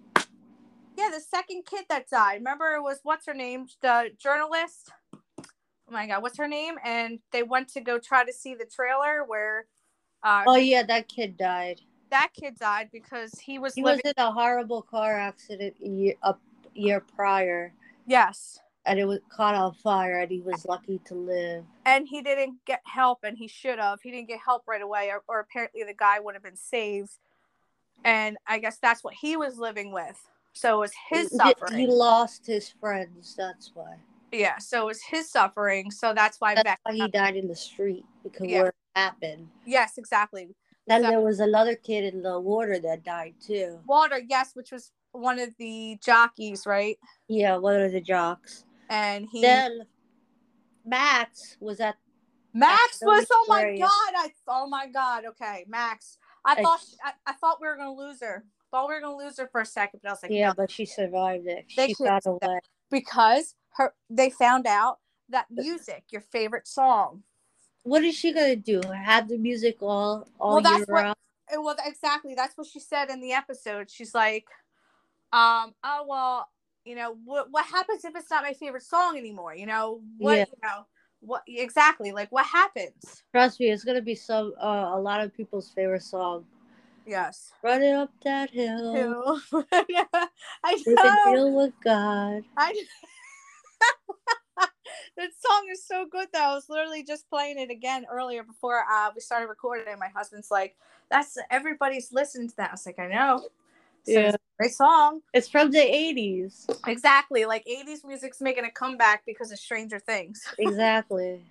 Yeah, 0.97 1.09
the 1.13 1.21
second 1.21 1.65
kid 1.65 1.85
that 1.89 2.09
died. 2.09 2.37
Remember, 2.37 2.73
it 2.73 2.81
was 2.81 2.99
what's 3.03 3.27
her 3.27 3.33
name? 3.33 3.67
The 3.81 4.09
journalist. 4.17 4.91
Oh 5.89 5.91
my 5.91 6.07
god, 6.07 6.23
what's 6.23 6.37
her 6.37 6.47
name? 6.47 6.75
And 6.83 7.19
they 7.31 7.43
went 7.43 7.69
to 7.69 7.81
go 7.81 7.99
try 7.99 8.25
to 8.25 8.33
see 8.33 8.55
the 8.55 8.65
trailer 8.65 9.23
where 9.25 9.67
uh, 10.23 10.43
Oh 10.47 10.55
yeah, 10.55 10.83
that 10.83 11.07
kid 11.07 11.37
died. 11.37 11.81
That 12.09 12.29
kid 12.39 12.55
died 12.57 12.89
because 12.91 13.31
he 13.39 13.59
was 13.59 13.73
He 13.75 13.83
was 13.83 13.99
in 13.99 14.13
a 14.17 14.31
horrible 14.31 14.81
car 14.81 15.17
accident 15.19 15.75
a 15.83 15.87
year, 15.87 16.13
a 16.23 16.35
year 16.73 16.99
prior, 17.15 17.73
yes, 18.05 18.59
and 18.85 18.99
it 18.99 19.05
was 19.05 19.19
caught 19.29 19.55
on 19.55 19.73
fire, 19.73 20.21
and 20.21 20.31
he 20.31 20.39
was 20.41 20.65
lucky 20.65 20.99
to 21.05 21.15
live. 21.15 21.65
and 21.85 22.07
he 22.07 22.21
didn't 22.21 22.57
get 22.65 22.81
help, 22.85 23.19
and 23.23 23.37
he 23.37 23.47
should 23.47 23.79
have. 23.79 24.01
He 24.01 24.11
didn't 24.11 24.27
get 24.27 24.39
help 24.45 24.63
right 24.67 24.81
away, 24.81 25.09
or, 25.09 25.23
or 25.27 25.39
apparently 25.39 25.83
the 25.83 25.93
guy 25.93 26.19
would 26.19 26.33
have 26.35 26.43
been 26.43 26.55
saved. 26.57 27.17
And 28.05 28.37
I 28.47 28.59
guess 28.59 28.77
that's 28.77 29.03
what 29.03 29.13
he 29.15 29.35
was 29.35 29.57
living 29.57 29.91
with. 29.91 30.17
So 30.53 30.75
it 30.77 30.79
was 30.79 30.93
his 31.09 31.31
suffering. 31.31 31.77
He 31.77 31.87
lost 31.87 32.45
his 32.45 32.69
friends. 32.69 33.35
That's 33.37 33.71
why. 33.73 33.97
yeah, 34.31 34.57
so 34.59 34.83
it 34.83 34.85
was 34.85 35.01
his 35.03 35.29
suffering. 35.29 35.91
So 35.91 36.13
that's 36.13 36.39
why 36.39 36.55
That's 36.55 36.79
why 36.83 36.93
he 36.93 37.07
died 37.09 37.35
in 37.35 37.47
the 37.47 37.55
street 37.55 38.05
because 38.23 38.47
Yeah. 38.47 38.61
where 38.61 38.67
it 38.69 38.75
happened. 38.95 39.49
yes, 39.65 39.97
exactly. 39.97 40.55
Then 40.87 41.03
So- 41.03 41.09
there 41.09 41.19
was 41.21 41.39
another 41.39 41.75
kid 41.75 42.13
in 42.13 42.21
the 42.21 42.39
water 42.39 42.79
that 42.79 43.03
died 43.03 43.35
too. 43.45 43.81
Water, 43.85 44.19
yes, 44.27 44.55
which 44.55 44.71
was 44.71 44.91
one 45.11 45.37
of 45.39 45.55
the 45.57 45.97
jockeys, 46.03 46.65
right? 46.65 46.97
Yeah, 47.27 47.57
one 47.57 47.79
of 47.81 47.91
the 47.91 48.01
jocks. 48.01 48.65
And 48.89 49.27
he 49.29 49.41
Then 49.41 49.81
Max 50.85 51.57
was 51.59 51.79
at 51.79 51.97
Max 52.53 52.99
was 53.01 53.25
oh 53.31 53.45
my 53.49 53.77
god! 53.77 53.89
I 54.15 54.31
oh 54.47 54.67
my 54.67 54.87
god. 54.87 55.25
Okay, 55.25 55.65
Max. 55.67 56.17
I 56.45 56.61
thought 56.61 56.79
I, 57.03 57.11
I 57.25 57.33
thought 57.33 57.59
we 57.61 57.67
were 57.67 57.75
gonna 57.75 57.93
lose 57.93 58.21
her. 58.21 58.45
Thought 58.71 58.87
we 58.87 58.95
were 58.95 59.01
gonna 59.01 59.17
lose 59.17 59.37
her 59.37 59.47
for 59.51 59.61
a 59.61 59.65
second, 59.65 59.99
but 60.01 60.09
I 60.09 60.11
was 60.13 60.23
like, 60.23 60.31
yeah, 60.31 60.47
no, 60.49 60.53
but 60.55 60.71
she 60.71 60.85
survived 60.85 61.45
it. 61.47 61.65
They 61.75 61.87
She 61.87 61.93
should- 61.95 62.07
found 62.07 62.23
a 62.25 62.33
way. 62.33 62.59
because 62.89 63.55
her 63.71 63.93
they 64.09 64.29
found 64.29 64.65
out 64.65 64.99
that 65.29 65.47
music, 65.51 66.05
your 66.09 66.21
favorite 66.21 66.67
song. 66.67 67.23
What 67.87 68.03
is 68.03 68.15
she 68.15 68.33
gonna 68.33 68.57
do? 68.57 68.81
Have 68.81 69.29
the 69.29 69.37
music 69.37 69.77
all 69.81 70.27
all 70.39 70.55
Well, 70.55 70.61
that's 70.61 70.77
year 70.79 70.85
what- 70.89 71.03
round? 71.03 71.15
Well, 71.49 71.75
exactly. 71.85 72.35
That's 72.35 72.57
what 72.57 72.67
she 72.67 72.81
said 72.81 73.09
in 73.09 73.21
the 73.21 73.31
episode. 73.31 73.89
She's 73.89 74.13
like, 74.13 74.45
um, 75.31 75.73
oh 75.83 76.03
well, 76.07 76.47
you 76.83 76.95
know, 76.95 77.15
what 77.23 77.49
what 77.51 77.65
happens 77.65 78.03
if 78.03 78.13
it's 78.15 78.29
not 78.29 78.43
my 78.43 78.51
favorite 78.53 78.83
song 78.83 79.17
anymore? 79.17 79.55
You 79.55 79.65
know, 79.67 80.01
what 80.17 80.37
Yeah. 80.37 80.45
you 80.51 80.59
know, 80.67 80.85
what 81.21 81.43
exactly? 81.47 82.11
Like, 82.11 82.29
what 82.33 82.45
happens? 82.45 83.23
Trust 83.31 83.59
me, 83.61 83.71
it's 83.71 83.85
gonna 83.85 84.01
be 84.01 84.15
some 84.15 84.53
uh, 84.61 84.91
a 84.93 84.99
lot 84.99 85.21
of 85.21 85.33
people's 85.33 85.69
favorite 85.69 86.03
song. 86.03 86.45
Yes. 87.05 87.53
Running 87.63 87.93
up 87.93 88.11
that 88.25 88.49
hill, 88.49 89.37
Who? 89.51 89.63
I 89.71 90.75
know. 90.85 91.31
deal 91.33 91.55
with 91.55 91.73
God. 91.81 92.43
I 92.57 92.73
that 95.17 95.31
song 95.45 95.67
is 95.71 95.85
so 95.85 96.05
good 96.09 96.29
though. 96.33 96.39
I 96.39 96.53
was 96.55 96.69
literally 96.69 97.03
just 97.03 97.29
playing 97.29 97.59
it 97.59 97.69
again 97.71 98.05
earlier 98.11 98.43
before 98.43 98.83
uh, 98.91 99.11
we 99.15 99.21
started 99.21 99.47
recording. 99.47 99.85
And 99.89 99.99
my 99.99 100.09
husband's 100.15 100.51
like, 100.51 100.77
"That's 101.11 101.37
everybody's 101.51 102.11
listening 102.13 102.49
to 102.49 102.55
that." 102.57 102.69
I 102.69 102.73
was 102.73 102.85
like, 102.85 102.99
"I 102.99 103.07
know." 103.07 103.39
So 104.03 104.13
Yeah. 104.13 104.27
it's 104.29 104.35
a 104.35 104.39
great 104.59 104.73
song. 104.73 105.21
It's 105.33 105.49
from 105.49 105.71
the 105.71 105.79
eighties. 105.79 106.67
Exactly. 106.87 107.45
Like 107.45 107.65
'80s 107.67 108.05
music's 108.05 108.41
making 108.41 108.65
a 108.65 108.71
comeback 108.71 109.23
because 109.25 109.51
of 109.51 109.59
Stranger 109.59 109.99
Things, 109.99 110.43
Exactly. 110.59 111.41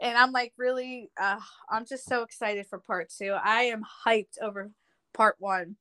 and 0.00 0.18
I'm 0.18 0.32
like, 0.32 0.52
really, 0.58 1.10
uh, 1.20 1.38
I'm 1.70 1.86
just 1.86 2.06
so 2.06 2.22
excited 2.22 2.66
for 2.66 2.78
part 2.78 3.10
two. 3.10 3.32
I 3.42 3.62
am 3.62 3.82
hyped 4.06 4.38
over 4.42 4.70
part 5.14 5.36
one. 5.38 5.76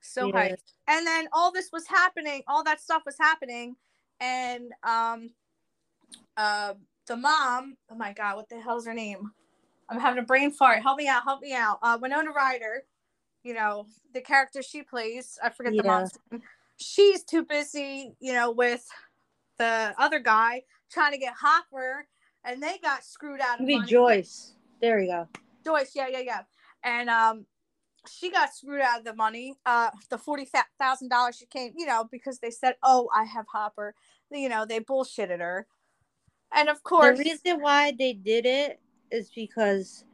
So 0.00 0.28
Yeah. 0.28 0.32
hyped. 0.50 0.62
And 0.88 1.06
then 1.06 1.28
all 1.32 1.52
this 1.52 1.70
was 1.72 1.86
happening, 1.86 2.42
all 2.48 2.64
that 2.64 2.80
stuff 2.80 3.02
was 3.06 3.16
happening, 3.18 3.76
and 4.20 4.72
um, 4.82 5.30
uh, 6.40 6.74
the 7.06 7.16
mom. 7.16 7.76
Oh 7.90 7.94
my 7.96 8.12
god, 8.12 8.36
what 8.36 8.48
the 8.48 8.60
hell's 8.60 8.86
her 8.86 8.94
name? 8.94 9.30
I'm 9.88 10.00
having 10.00 10.22
a 10.22 10.26
brain 10.26 10.50
fart. 10.52 10.82
Help 10.82 10.98
me 10.98 11.08
out. 11.08 11.24
Help 11.24 11.42
me 11.42 11.52
out. 11.54 11.78
Uh, 11.82 11.98
Winona 12.00 12.30
Ryder. 12.30 12.84
You 13.42 13.54
know 13.54 13.86
the 14.14 14.20
character 14.20 14.62
she 14.62 14.82
plays. 14.82 15.38
I 15.42 15.50
forget 15.50 15.72
the 15.72 15.82
Yeah. 15.84 15.90
mom's 15.98 16.12
name. 16.30 16.42
She's 16.76 17.24
too 17.24 17.44
busy, 17.44 18.14
you 18.20 18.32
know, 18.32 18.50
with 18.50 18.86
the 19.58 19.94
other 19.98 20.18
guy 20.18 20.62
trying 20.90 21.12
to 21.12 21.18
get 21.18 21.34
Hopper, 21.34 22.06
and 22.44 22.62
they 22.62 22.78
got 22.78 23.04
screwed 23.04 23.40
out 23.40 23.60
of 23.60 23.66
mean 23.66 23.78
money. 23.80 23.90
Joyce? 23.90 24.54
There 24.80 25.00
you 25.00 25.10
go. 25.10 25.28
Joyce, 25.64 25.92
yeah, 25.94 26.08
yeah, 26.08 26.20
yeah. 26.20 26.42
And 26.82 27.10
um, 27.10 27.46
she 28.08 28.30
got 28.30 28.54
screwed 28.54 28.80
out 28.80 29.00
of 29.00 29.04
the 29.04 29.14
money. 29.14 29.56
Uh, 29.66 29.90
the 30.08 30.18
forty 30.18 30.48
thousand 30.78 31.08
dollars 31.10 31.36
she 31.36 31.46
came, 31.46 31.72
you 31.76 31.86
know, 31.86 32.08
because 32.10 32.38
they 32.38 32.50
said, 32.50 32.76
"Oh, 32.82 33.08
I 33.14 33.24
have 33.24 33.46
Hopper." 33.52 33.94
You 34.30 34.48
know, 34.48 34.64
they 34.64 34.80
bullshitted 34.80 35.40
her. 35.40 35.66
And 36.52 36.68
of 36.68 36.82
course, 36.82 37.18
The 37.18 37.24
reason 37.24 37.60
why 37.60 37.92
they 37.92 38.12
did 38.12 38.46
it 38.46 38.80
is 39.10 39.30
because 39.34 40.04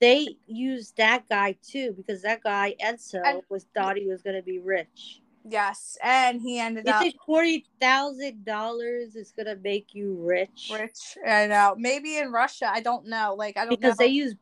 they 0.00 0.36
used 0.46 0.96
that 0.96 1.28
guy 1.28 1.56
too 1.62 1.92
because 1.96 2.22
that 2.22 2.42
guy 2.42 2.74
Enzo 2.82 3.20
And- 3.24 3.42
was 3.48 3.64
thought 3.74 3.96
he 3.96 4.06
was 4.06 4.22
gonna 4.22 4.42
be 4.42 4.58
rich. 4.58 5.20
Yes, 5.48 5.96
and 6.02 6.40
he 6.40 6.58
ended 6.58 6.86
You 6.86 6.92
up 6.92 7.02
think 7.02 7.16
forty 7.24 7.66
thousand 7.80 8.44
dollars 8.44 9.14
is 9.16 9.32
gonna 9.36 9.56
make 9.56 9.94
you 9.94 10.14
rich? 10.14 10.70
rich. 10.72 11.18
I 11.26 11.46
know. 11.46 11.74
Maybe 11.78 12.18
in 12.18 12.32
Russia. 12.32 12.68
I 12.72 12.80
don't 12.80 13.06
know. 13.06 13.34
Like 13.36 13.56
I 13.56 13.64
don't 13.64 13.70
because 13.78 13.98
know. 13.98 14.04
they 14.06 14.10
use 14.10 14.34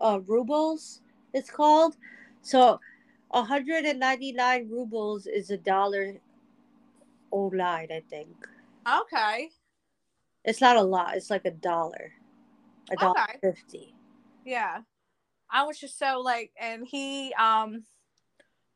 uh, 0.00 0.20
rubles. 0.26 1.00
It's 1.32 1.50
called 1.50 1.96
so. 2.42 2.80
199 3.34 4.68
rubles 4.68 5.26
is 5.26 5.50
a 5.50 5.56
dollar 5.56 6.20
online, 7.30 7.88
I 7.90 8.02
think. 8.10 8.28
okay. 8.86 9.48
It's 10.44 10.60
not 10.60 10.76
a 10.76 10.82
lot. 10.82 11.16
It's 11.16 11.30
like 11.30 11.44
a 11.44 11.50
dollar, 11.50 12.12
a 12.90 12.96
dollar 12.96 13.20
Okay. 13.20 13.38
fifty. 13.40 13.94
Yeah. 14.44 14.80
I 15.50 15.64
was 15.64 15.78
just 15.78 15.98
so 15.98 16.20
like, 16.20 16.50
and 16.58 16.86
he, 16.86 17.32
um, 17.34 17.84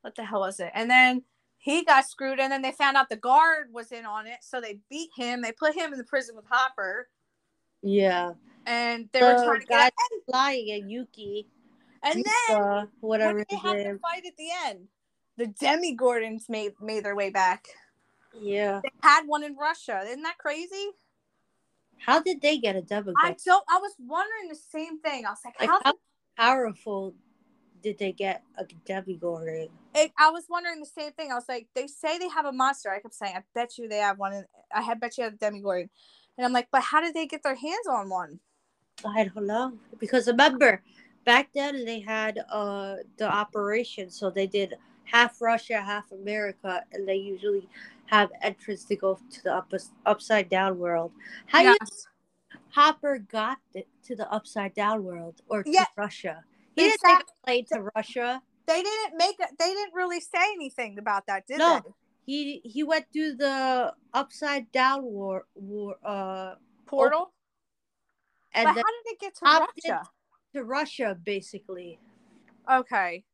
what 0.02 0.14
the 0.14 0.24
hell 0.24 0.40
was 0.40 0.60
it? 0.60 0.70
And 0.74 0.90
then 0.90 1.22
he 1.58 1.84
got 1.84 2.06
screwed, 2.06 2.38
and 2.38 2.52
then 2.52 2.62
they 2.62 2.70
found 2.72 2.96
out 2.96 3.08
the 3.08 3.16
guard 3.16 3.72
was 3.72 3.90
in 3.92 4.04
on 4.04 4.26
it, 4.26 4.38
so 4.42 4.60
they 4.60 4.78
beat 4.90 5.10
him. 5.16 5.40
They 5.40 5.52
put 5.52 5.74
him 5.74 5.92
in 5.92 5.98
the 5.98 6.04
prison 6.04 6.36
with 6.36 6.44
Hopper, 6.48 7.08
Yeah, 7.82 8.34
and 8.66 9.08
they 9.12 9.22
were 9.22 9.34
trying 9.42 9.60
to 9.60 9.66
get. 9.66 9.92
flying 10.30 10.70
at 10.70 10.88
Yuki, 10.88 11.48
And 12.02 12.24
then 12.24 12.88
whatever 13.00 13.44
they 13.48 13.56
had 13.56 13.78
the 13.78 13.98
fight 14.00 14.26
at 14.26 14.36
the 14.36 14.48
end, 14.66 14.88
the 15.38 15.46
Demogorgons 15.46 16.48
made 16.48 16.72
made 16.80 17.04
their 17.04 17.16
way 17.16 17.30
back. 17.30 17.66
Yeah, 18.38 18.80
They 18.84 18.90
had 19.02 19.22
one 19.26 19.42
in 19.42 19.56
Russia. 19.56 20.02
Isn't 20.06 20.22
that 20.22 20.38
crazy? 20.38 20.90
How 21.98 22.20
did 22.20 22.40
they 22.40 22.58
get 22.58 22.76
a 22.76 22.82
double? 22.82 23.14
I 23.16 23.36
don't. 23.44 23.64
I 23.68 23.78
was 23.78 23.92
wondering 23.98 24.48
the 24.48 24.54
same 24.54 25.00
thing. 25.00 25.26
I 25.26 25.30
was 25.30 25.40
like, 25.44 25.54
Like 25.58 25.68
how? 25.70 25.80
how 25.84 25.94
powerful 26.36 27.14
did 27.82 27.98
they 27.98 28.12
get 28.12 28.42
a 28.58 28.64
demogorgon? 28.84 29.68
it, 29.94 30.12
I 30.18 30.30
was 30.30 30.44
wondering 30.48 30.80
the 30.80 30.86
same 30.86 31.12
thing. 31.12 31.32
I 31.32 31.34
was 31.34 31.48
like, 31.48 31.68
they 31.74 31.86
say 31.86 32.18
they 32.18 32.28
have 32.28 32.46
a 32.46 32.52
monster. 32.52 32.90
I 32.90 33.00
kept 33.00 33.14
saying, 33.14 33.34
I 33.36 33.42
bet 33.54 33.78
you 33.78 33.88
they 33.88 33.98
have 33.98 34.18
one. 34.18 34.44
I 34.72 34.82
had 34.82 35.00
bet 35.00 35.16
you 35.18 35.24
have 35.24 35.34
a 35.34 35.36
demogorgon. 35.36 35.88
And 36.36 36.44
I'm 36.44 36.52
like, 36.52 36.68
but 36.70 36.82
how 36.82 37.00
did 37.00 37.14
they 37.14 37.26
get 37.26 37.42
their 37.42 37.54
hands 37.54 37.86
on 37.88 38.08
one? 38.10 38.40
I 39.04 39.24
don't 39.24 39.46
know 39.46 39.74
because 39.98 40.26
remember 40.26 40.82
back 41.24 41.50
then 41.54 41.84
they 41.84 42.00
had 42.00 42.40
uh 42.50 42.96
the 43.18 43.30
operation, 43.30 44.10
so 44.10 44.30
they 44.30 44.46
did 44.46 44.74
half 45.06 45.40
Russia, 45.40 45.80
half 45.80 46.12
America, 46.12 46.84
and 46.92 47.08
they 47.08 47.16
usually 47.16 47.68
have 48.06 48.30
entrance 48.42 48.84
to 48.84 48.96
go 48.96 49.18
to 49.30 49.42
the 49.42 49.54
up, 49.54 49.72
upside 50.04 50.48
down 50.48 50.78
world. 50.78 51.12
How 51.46 51.62
you 51.62 51.76
Hopper 52.70 53.18
got 53.18 53.58
to 54.04 54.14
the 54.16 54.30
upside 54.30 54.74
down 54.74 55.02
world 55.02 55.40
or 55.48 55.62
to 55.62 55.70
Yeah. 55.70 55.86
Russia? 55.96 56.44
He 56.74 56.82
didn't 56.82 57.00
take 57.04 57.20
a 57.20 57.44
plane 57.46 57.64
to 57.72 57.90
Russia. 57.96 58.42
They 58.66 58.82
didn't 58.82 59.16
make 59.16 59.36
it. 59.40 59.48
They 59.58 59.72
didn't 59.72 59.94
really 59.94 60.20
say 60.20 60.52
anything 60.52 60.98
about 60.98 61.26
that, 61.26 61.46
did 61.46 61.58
No. 61.58 61.80
they? 61.84 61.92
He 62.26 62.60
he 62.64 62.82
went 62.82 63.06
through 63.12 63.36
the 63.36 63.94
upside 64.12 64.70
down 64.72 65.04
war 65.04 65.46
war 65.54 65.96
uh 66.04 66.56
Portal. 66.84 67.32
and 68.52 68.64
but 68.64 68.74
how 68.76 68.82
did 68.82 69.12
it 69.12 69.20
get 69.20 69.34
to 69.36 69.44
Russia? 69.44 70.02
to 70.54 70.64
Russia 70.64 71.16
basically. 71.22 71.98
Okay. 72.70 73.24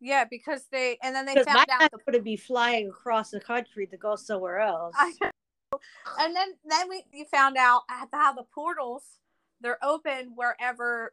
Yeah, 0.00 0.24
because 0.30 0.66
they 0.70 0.98
and 1.02 1.14
then 1.14 1.26
they 1.26 1.34
my 1.34 1.42
found 1.42 1.66
guy 1.66 1.84
out 1.84 1.90
the 1.90 1.98
would 2.06 2.24
be 2.24 2.36
flying 2.36 2.88
across 2.88 3.30
the 3.30 3.40
country 3.40 3.86
to 3.88 3.96
go 3.96 4.16
somewhere 4.16 4.58
else. 4.60 4.94
And 5.00 6.34
then 6.34 6.54
then 6.64 6.88
we 6.88 7.04
you 7.12 7.24
found 7.24 7.56
out 7.56 7.82
how 8.12 8.32
the 8.32 8.44
portals 8.54 9.18
they're 9.60 9.82
open 9.82 10.32
wherever 10.34 11.12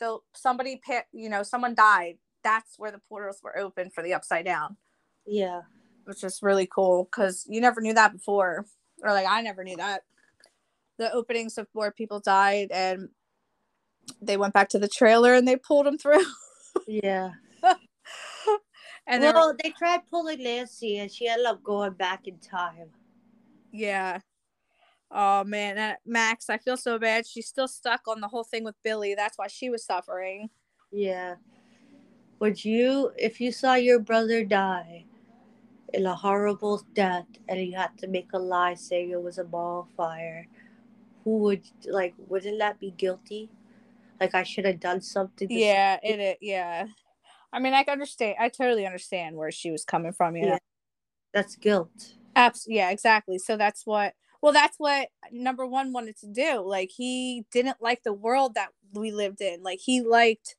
the 0.00 0.18
somebody 0.34 0.80
pit 0.84 1.04
you 1.12 1.28
know 1.28 1.42
someone 1.42 1.74
died. 1.74 2.18
That's 2.42 2.78
where 2.78 2.90
the 2.90 3.00
portals 3.08 3.40
were 3.42 3.56
open 3.56 3.90
for 3.90 4.02
the 4.02 4.14
upside 4.14 4.44
down, 4.44 4.76
yeah. 5.26 5.62
which 6.04 6.22
is 6.22 6.40
really 6.42 6.66
cool 6.66 7.04
because 7.04 7.46
you 7.48 7.60
never 7.60 7.80
knew 7.80 7.94
that 7.94 8.12
before, 8.12 8.66
or 9.02 9.12
like 9.12 9.26
I 9.26 9.40
never 9.40 9.64
knew 9.64 9.76
that. 9.76 10.02
The 10.98 11.10
openings 11.12 11.56
of 11.56 11.66
where 11.72 11.90
people 11.90 12.20
died 12.20 12.68
and 12.70 13.08
they 14.20 14.36
went 14.36 14.52
back 14.52 14.68
to 14.70 14.78
the 14.78 14.88
trailer 14.88 15.34
and 15.34 15.48
they 15.48 15.56
pulled 15.56 15.86
them 15.86 15.98
through. 15.98 16.24
Yeah. 16.88 17.30
And 19.06 19.22
they 19.22 19.28
were- 19.28 19.34
well, 19.34 19.56
they 19.62 19.70
tried 19.70 20.06
pulling 20.06 20.42
Nancy 20.42 20.98
and 20.98 21.10
she 21.10 21.28
ended 21.28 21.46
up 21.46 21.62
going 21.62 21.92
back 21.92 22.26
in 22.26 22.38
time. 22.38 22.90
Yeah. 23.72 24.20
Oh 25.10 25.44
man, 25.44 25.76
that 25.76 26.00
Max, 26.04 26.50
I 26.50 26.58
feel 26.58 26.76
so 26.76 26.98
bad. 26.98 27.26
She's 27.26 27.46
still 27.46 27.68
stuck 27.68 28.08
on 28.08 28.20
the 28.20 28.28
whole 28.28 28.44
thing 28.44 28.64
with 28.64 28.74
Billy. 28.82 29.14
That's 29.14 29.38
why 29.38 29.46
she 29.46 29.70
was 29.70 29.84
suffering. 29.84 30.50
Yeah. 30.90 31.36
Would 32.40 32.64
you, 32.64 33.12
if 33.16 33.40
you 33.40 33.52
saw 33.52 33.74
your 33.74 34.00
brother 34.00 34.44
die 34.44 35.04
in 35.92 36.06
a 36.06 36.14
horrible 36.14 36.82
death 36.94 37.26
and 37.48 37.60
you 37.60 37.76
had 37.76 37.96
to 37.98 38.08
make 38.08 38.32
a 38.32 38.38
lie 38.38 38.74
saying 38.74 39.10
it 39.10 39.22
was 39.22 39.38
a 39.38 39.44
ball 39.44 39.88
fire, 39.96 40.46
who 41.22 41.38
would, 41.38 41.62
like, 41.86 42.14
wouldn't 42.28 42.58
that 42.58 42.80
be 42.80 42.90
guilty? 42.90 43.48
Like, 44.20 44.34
I 44.34 44.42
should 44.42 44.64
have 44.64 44.80
done 44.80 45.00
something. 45.00 45.48
to 45.48 45.54
Yeah, 45.54 45.98
it, 46.02 46.18
it 46.18 46.38
yeah. 46.40 46.86
I 47.54 47.60
mean, 47.60 47.72
I 47.72 47.84
understand. 47.88 48.36
I 48.40 48.48
totally 48.48 48.84
understand 48.84 49.36
where 49.36 49.52
she 49.52 49.70
was 49.70 49.84
coming 49.84 50.12
from. 50.12 50.36
You 50.36 50.42
know, 50.42 50.48
Yeah. 50.52 50.58
That's 51.32 51.56
guilt. 51.56 52.14
Abs- 52.36 52.66
yeah, 52.68 52.90
exactly. 52.90 53.38
So 53.38 53.56
that's 53.56 53.86
what. 53.86 54.14
Well, 54.42 54.52
that's 54.52 54.76
what 54.76 55.08
number 55.32 55.64
one 55.66 55.92
wanted 55.92 56.18
to 56.18 56.26
do. 56.26 56.60
Like 56.60 56.90
he 56.94 57.46
didn't 57.50 57.80
like 57.80 58.02
the 58.02 58.12
world 58.12 58.56
that 58.56 58.70
we 58.92 59.10
lived 59.10 59.40
in. 59.40 59.62
Like 59.62 59.78
he 59.82 60.02
liked, 60.02 60.56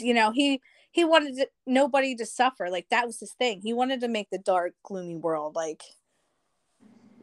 you 0.00 0.14
know, 0.14 0.30
he 0.30 0.60
he 0.92 1.04
wanted 1.04 1.36
to, 1.36 1.48
nobody 1.66 2.14
to 2.16 2.26
suffer. 2.26 2.68
Like 2.70 2.86
that 2.90 3.06
was 3.06 3.18
his 3.18 3.32
thing. 3.32 3.62
He 3.62 3.72
wanted 3.72 4.00
to 4.02 4.08
make 4.08 4.28
the 4.30 4.38
dark, 4.38 4.74
gloomy 4.84 5.16
world. 5.16 5.56
Like 5.56 5.82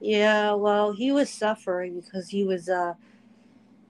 Yeah, 0.02 0.54
well, 0.54 0.92
he 0.92 1.12
was 1.12 1.30
suffering 1.30 2.02
because 2.02 2.28
he 2.30 2.44
was, 2.44 2.68
uh, 2.68 2.94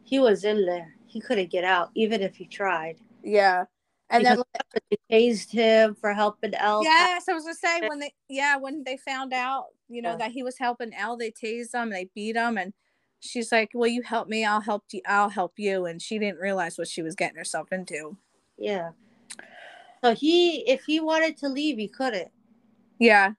he 0.04 0.20
was 0.20 0.44
in 0.44 0.66
there. 0.66 0.94
He 1.08 1.20
couldn't 1.20 1.50
get 1.50 1.64
out, 1.64 1.90
even 1.96 2.22
if 2.22 2.36
he 2.36 2.46
tried. 2.46 2.98
yeah, 3.24 3.66
and 4.10 4.26
then 4.26 4.38
Because 4.54 4.82
they 4.90 4.98
tased 5.12 5.52
him 5.52 5.96
for 5.96 6.14
helping 6.14 6.54
El. 6.54 6.84
Yes, 6.84 7.28
I 7.28 7.34
was 7.34 7.44
gonna 7.44 7.56
say 7.56 7.88
when 7.88 8.00
they 8.00 8.14
yeah 8.30 8.58
when 8.58 8.84
they 8.84 8.98
found 8.98 9.34
out 9.34 9.66
you 9.90 10.02
know 10.02 10.12
Yeah. 10.12 10.18
that 10.18 10.32
he 10.32 10.44
was 10.44 10.58
helping 10.58 10.94
El, 10.94 11.18
they 11.18 11.32
tased 11.32 11.74
him, 11.74 11.90
they 11.90 12.10
beat 12.16 12.36
him, 12.36 12.58
and 12.58 12.74
she's 13.20 13.52
like, 13.52 13.72
"Will 13.74 13.88
you 13.88 14.02
help 14.02 14.28
me? 14.28 14.46
I'll 14.46 14.62
help 14.62 14.86
you. 14.92 15.02
I'll 15.06 15.30
help 15.30 15.54
you." 15.58 15.86
And 15.86 16.02
she 16.02 16.20
didn't 16.20 16.40
realize 16.40 16.78
what 16.78 16.88
she 16.88 17.02
was 17.02 17.16
getting 17.16 17.38
herself 17.38 17.72
into. 17.72 18.18
Yeah. 18.58 18.92
So 20.04 20.14
he, 20.14 20.60
if 20.70 20.84
he 20.86 21.00
wanted 21.00 21.38
to 21.38 21.50
leave, 21.50 21.78
he 21.78 21.88
couldn't. 21.88 22.32
Yeah, 23.00 23.26
and 23.28 23.36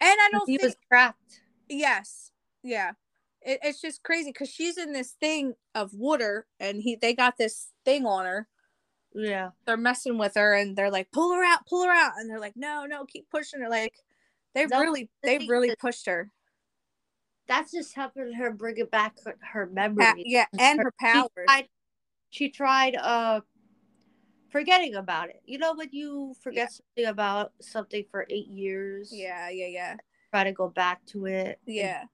I 0.00 0.28
don't 0.30 0.46
He 0.46 0.58
think 0.58 0.68
was 0.68 0.76
trapped. 0.88 1.40
yes, 1.68 2.30
yeah, 2.62 2.92
it, 3.40 3.58
it's 3.62 3.80
just 3.80 4.02
crazy 4.02 4.30
because 4.30 4.50
she's 4.50 4.78
in 4.78 4.92
this 4.92 5.12
thing 5.12 5.54
of 5.74 5.92
water, 5.94 6.46
and 6.60 6.80
he 6.82 6.96
they 6.96 7.14
got 7.14 7.36
this 7.36 7.68
thing 7.84 8.06
on 8.06 8.24
her. 8.26 8.48
Yeah. 9.14 9.50
They're 9.66 9.76
messing 9.76 10.18
with 10.18 10.34
her, 10.36 10.54
and 10.54 10.76
they're 10.76 10.90
like, 10.90 11.10
"Pull 11.12 11.34
her 11.34 11.44
out, 11.44 11.66
pull 11.66 11.84
her 11.84 11.92
out," 11.92 12.12
and 12.16 12.28
they're 12.30 12.40
like, 12.40 12.56
"No, 12.56 12.86
no, 12.86 13.04
keep 13.04 13.28
pushing 13.30 13.60
her." 13.60 13.68
Like 13.68 13.94
they 14.54 14.66
No, 14.66 14.80
really, 14.80 15.10
the 15.22 15.38
they 15.38 15.46
really 15.46 15.74
pushed 15.78 16.06
her. 16.06 16.30
That's 17.46 17.72
just 17.72 17.94
helping 17.94 18.32
her 18.34 18.52
bring 18.52 18.78
it 18.78 18.90
back 18.90 19.16
her, 19.24 19.36
her 19.52 19.66
memory. 19.66 20.24
Yeah, 20.26 20.46
and 20.58 20.80
her 20.80 20.92
She 21.00 21.06
powers. 21.06 21.28
tried, 21.46 21.68
she 22.30 22.48
tried 22.50 22.96
uh 22.96 23.40
forgetting 24.50 24.94
about 24.94 25.30
it. 25.30 25.42
You 25.44 25.58
know 25.58 25.74
when 25.74 25.88
you 25.92 26.34
forget 26.42 26.72
something 26.72 27.06
about 27.10 27.52
something 27.60 28.04
for 28.10 28.26
eight 28.30 28.48
years? 28.48 29.10
Yeah, 29.12 29.48
yeah, 29.48 29.66
yeah, 29.66 29.96
Try 30.30 30.44
to 30.44 30.52
go 30.52 30.68
back 30.68 31.04
to 31.06 31.26
it. 31.26 31.58
and 31.66 31.74
yeah. 31.76 32.04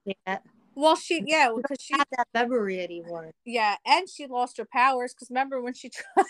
Well, 0.79 0.95
she, 0.95 1.21
yeah, 1.25 1.51
because 1.53 1.77
she, 1.81 1.93
have 1.93 2.07
that 2.17 2.27
memory 2.33 2.79
anymore. 2.79 3.31
yeah, 3.43 3.75
and 3.85 4.07
she 4.09 4.27
lost 4.27 4.57
her 4.57 4.67
powers. 4.71 5.13
Because 5.13 5.29
remember 5.29 5.61
when 5.61 5.73
she 5.73 5.89
tried, 6.15 6.25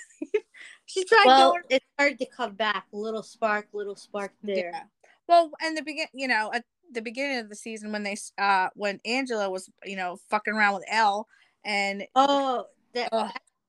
she 0.88 1.04
tried 1.06 1.26
Well, 1.28 1.52
going. 1.52 1.64
it 1.70 1.84
started 1.94 2.18
to 2.18 2.26
come 2.26 2.56
back. 2.56 2.88
Little 2.92 3.22
spark, 3.22 3.68
little 3.74 3.96
spark 3.96 4.34
there. 4.42 4.72
Yeah. 4.74 4.84
Well, 5.28 5.52
and 5.62 5.78
the 5.78 5.84
begin, 5.84 6.08
you 6.16 6.28
know, 6.28 6.50
at 6.52 6.66
the 6.92 7.02
beginning 7.04 7.38
of 7.38 7.50
the 7.50 7.56
season 7.56 7.92
when 7.92 8.02
they, 8.02 8.18
uh, 8.40 8.70
when 8.74 9.00
Angela 9.06 9.52
was, 9.52 9.70
you 9.86 9.96
know, 9.96 10.18
fucking 10.32 10.56
around 10.56 10.74
with 10.74 10.86
El, 10.90 11.28
and 11.64 12.06
Oh, 12.16 12.66
that, 12.94 13.10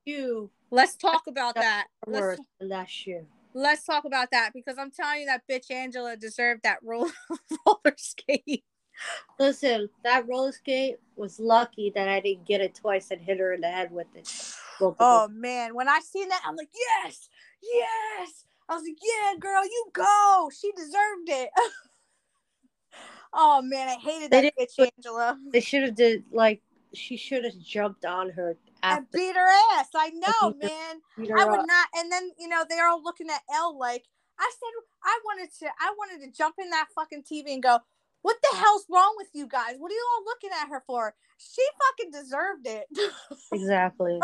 you. 0.06 0.50
let's 0.70 0.96
talk 0.96 1.26
about 1.26 1.56
that. 1.56 1.88
Let's, 2.06 2.40
that 2.60 2.88
shoe. 2.88 3.26
let's 3.52 3.84
talk 3.84 4.06
about 4.06 4.30
that 4.32 4.52
because 4.54 4.78
I'm 4.78 4.90
telling 4.90 5.20
you 5.20 5.26
that 5.26 5.42
bitch 5.46 5.70
Angela 5.70 6.16
deserved 6.16 6.62
that 6.62 6.78
roller 6.82 7.10
roller 7.66 7.94
skate. 7.98 8.64
Listen, 9.38 9.88
that 10.04 10.28
roller 10.28 10.52
skate 10.52 10.96
was 11.16 11.40
lucky 11.40 11.92
that 11.94 12.08
I 12.08 12.20
didn't 12.20 12.46
get 12.46 12.60
it 12.60 12.74
twice 12.74 13.10
and 13.10 13.20
hit 13.20 13.38
her 13.38 13.52
in 13.52 13.60
the 13.60 13.68
head 13.70 13.90
with 13.90 14.06
it. 14.14 14.28
Oh 14.98 15.28
man, 15.28 15.74
when 15.74 15.88
I 15.88 16.00
seen 16.00 16.28
that, 16.28 16.42
I'm 16.46 16.56
like, 16.56 16.70
yes, 16.74 17.28
yes. 17.62 18.44
I 18.68 18.74
was 18.74 18.84
like, 18.84 18.98
yeah, 19.02 19.38
girl, 19.38 19.64
you 19.64 19.86
go. 19.92 20.50
She 20.58 20.70
deserved 20.72 21.28
it. 21.28 21.50
oh 23.32 23.62
man, 23.62 23.88
I 23.88 23.94
hated 23.94 24.30
that 24.30 24.52
bitch 24.58 24.76
put- 24.76 24.92
Angela. 24.96 25.38
They 25.52 25.60
should 25.60 25.82
have 25.82 25.94
did 25.94 26.24
like 26.30 26.62
she 26.94 27.16
should 27.16 27.44
have 27.44 27.58
jumped 27.58 28.04
on 28.04 28.30
her 28.30 28.56
after 28.82 29.06
beat 29.12 29.34
her 29.34 29.48
ass. 29.78 29.88
I 29.94 30.10
know, 30.10 30.50
her- 30.50 30.54
man. 30.62 31.36
I 31.38 31.44
would 31.44 31.60
up. 31.60 31.66
not. 31.66 31.88
And 31.96 32.10
then 32.10 32.30
you 32.38 32.48
know 32.48 32.64
they're 32.68 32.86
all 32.86 33.02
looking 33.02 33.28
at 33.28 33.42
El 33.54 33.78
like 33.78 34.04
I 34.38 34.50
said. 34.58 34.68
I 35.02 35.18
wanted 35.24 35.50
to. 35.60 35.66
I 35.66 35.94
wanted 35.96 36.24
to 36.24 36.36
jump 36.36 36.56
in 36.60 36.70
that 36.70 36.88
fucking 36.94 37.22
TV 37.22 37.52
and 37.54 37.62
go. 37.62 37.78
What 38.22 38.36
the 38.42 38.56
hell's 38.56 38.84
wrong 38.90 39.14
with 39.16 39.28
you 39.32 39.46
guys? 39.46 39.76
What 39.78 39.90
are 39.90 39.94
you 39.94 40.06
all 40.14 40.24
looking 40.24 40.50
at 40.60 40.68
her 40.68 40.82
for? 40.86 41.14
She 41.38 41.62
fucking 41.88 42.12
deserved 42.12 42.66
it. 42.66 42.86
Exactly. 43.52 44.20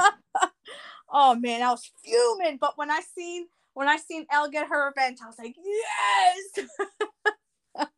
oh 1.11 1.35
man, 1.35 1.62
I 1.62 1.70
was 1.70 1.90
fuming. 2.04 2.59
But 2.61 2.76
when 2.76 2.90
I 2.90 3.00
seen 3.14 3.46
when 3.74 3.88
I 3.88 3.96
seen 3.96 4.26
El 4.30 4.50
get 4.50 4.68
her 4.68 4.87
revenge, 4.87 5.18
I 5.22 5.26
was 5.26 5.38
like, 5.38 5.54
yes. 5.64 6.66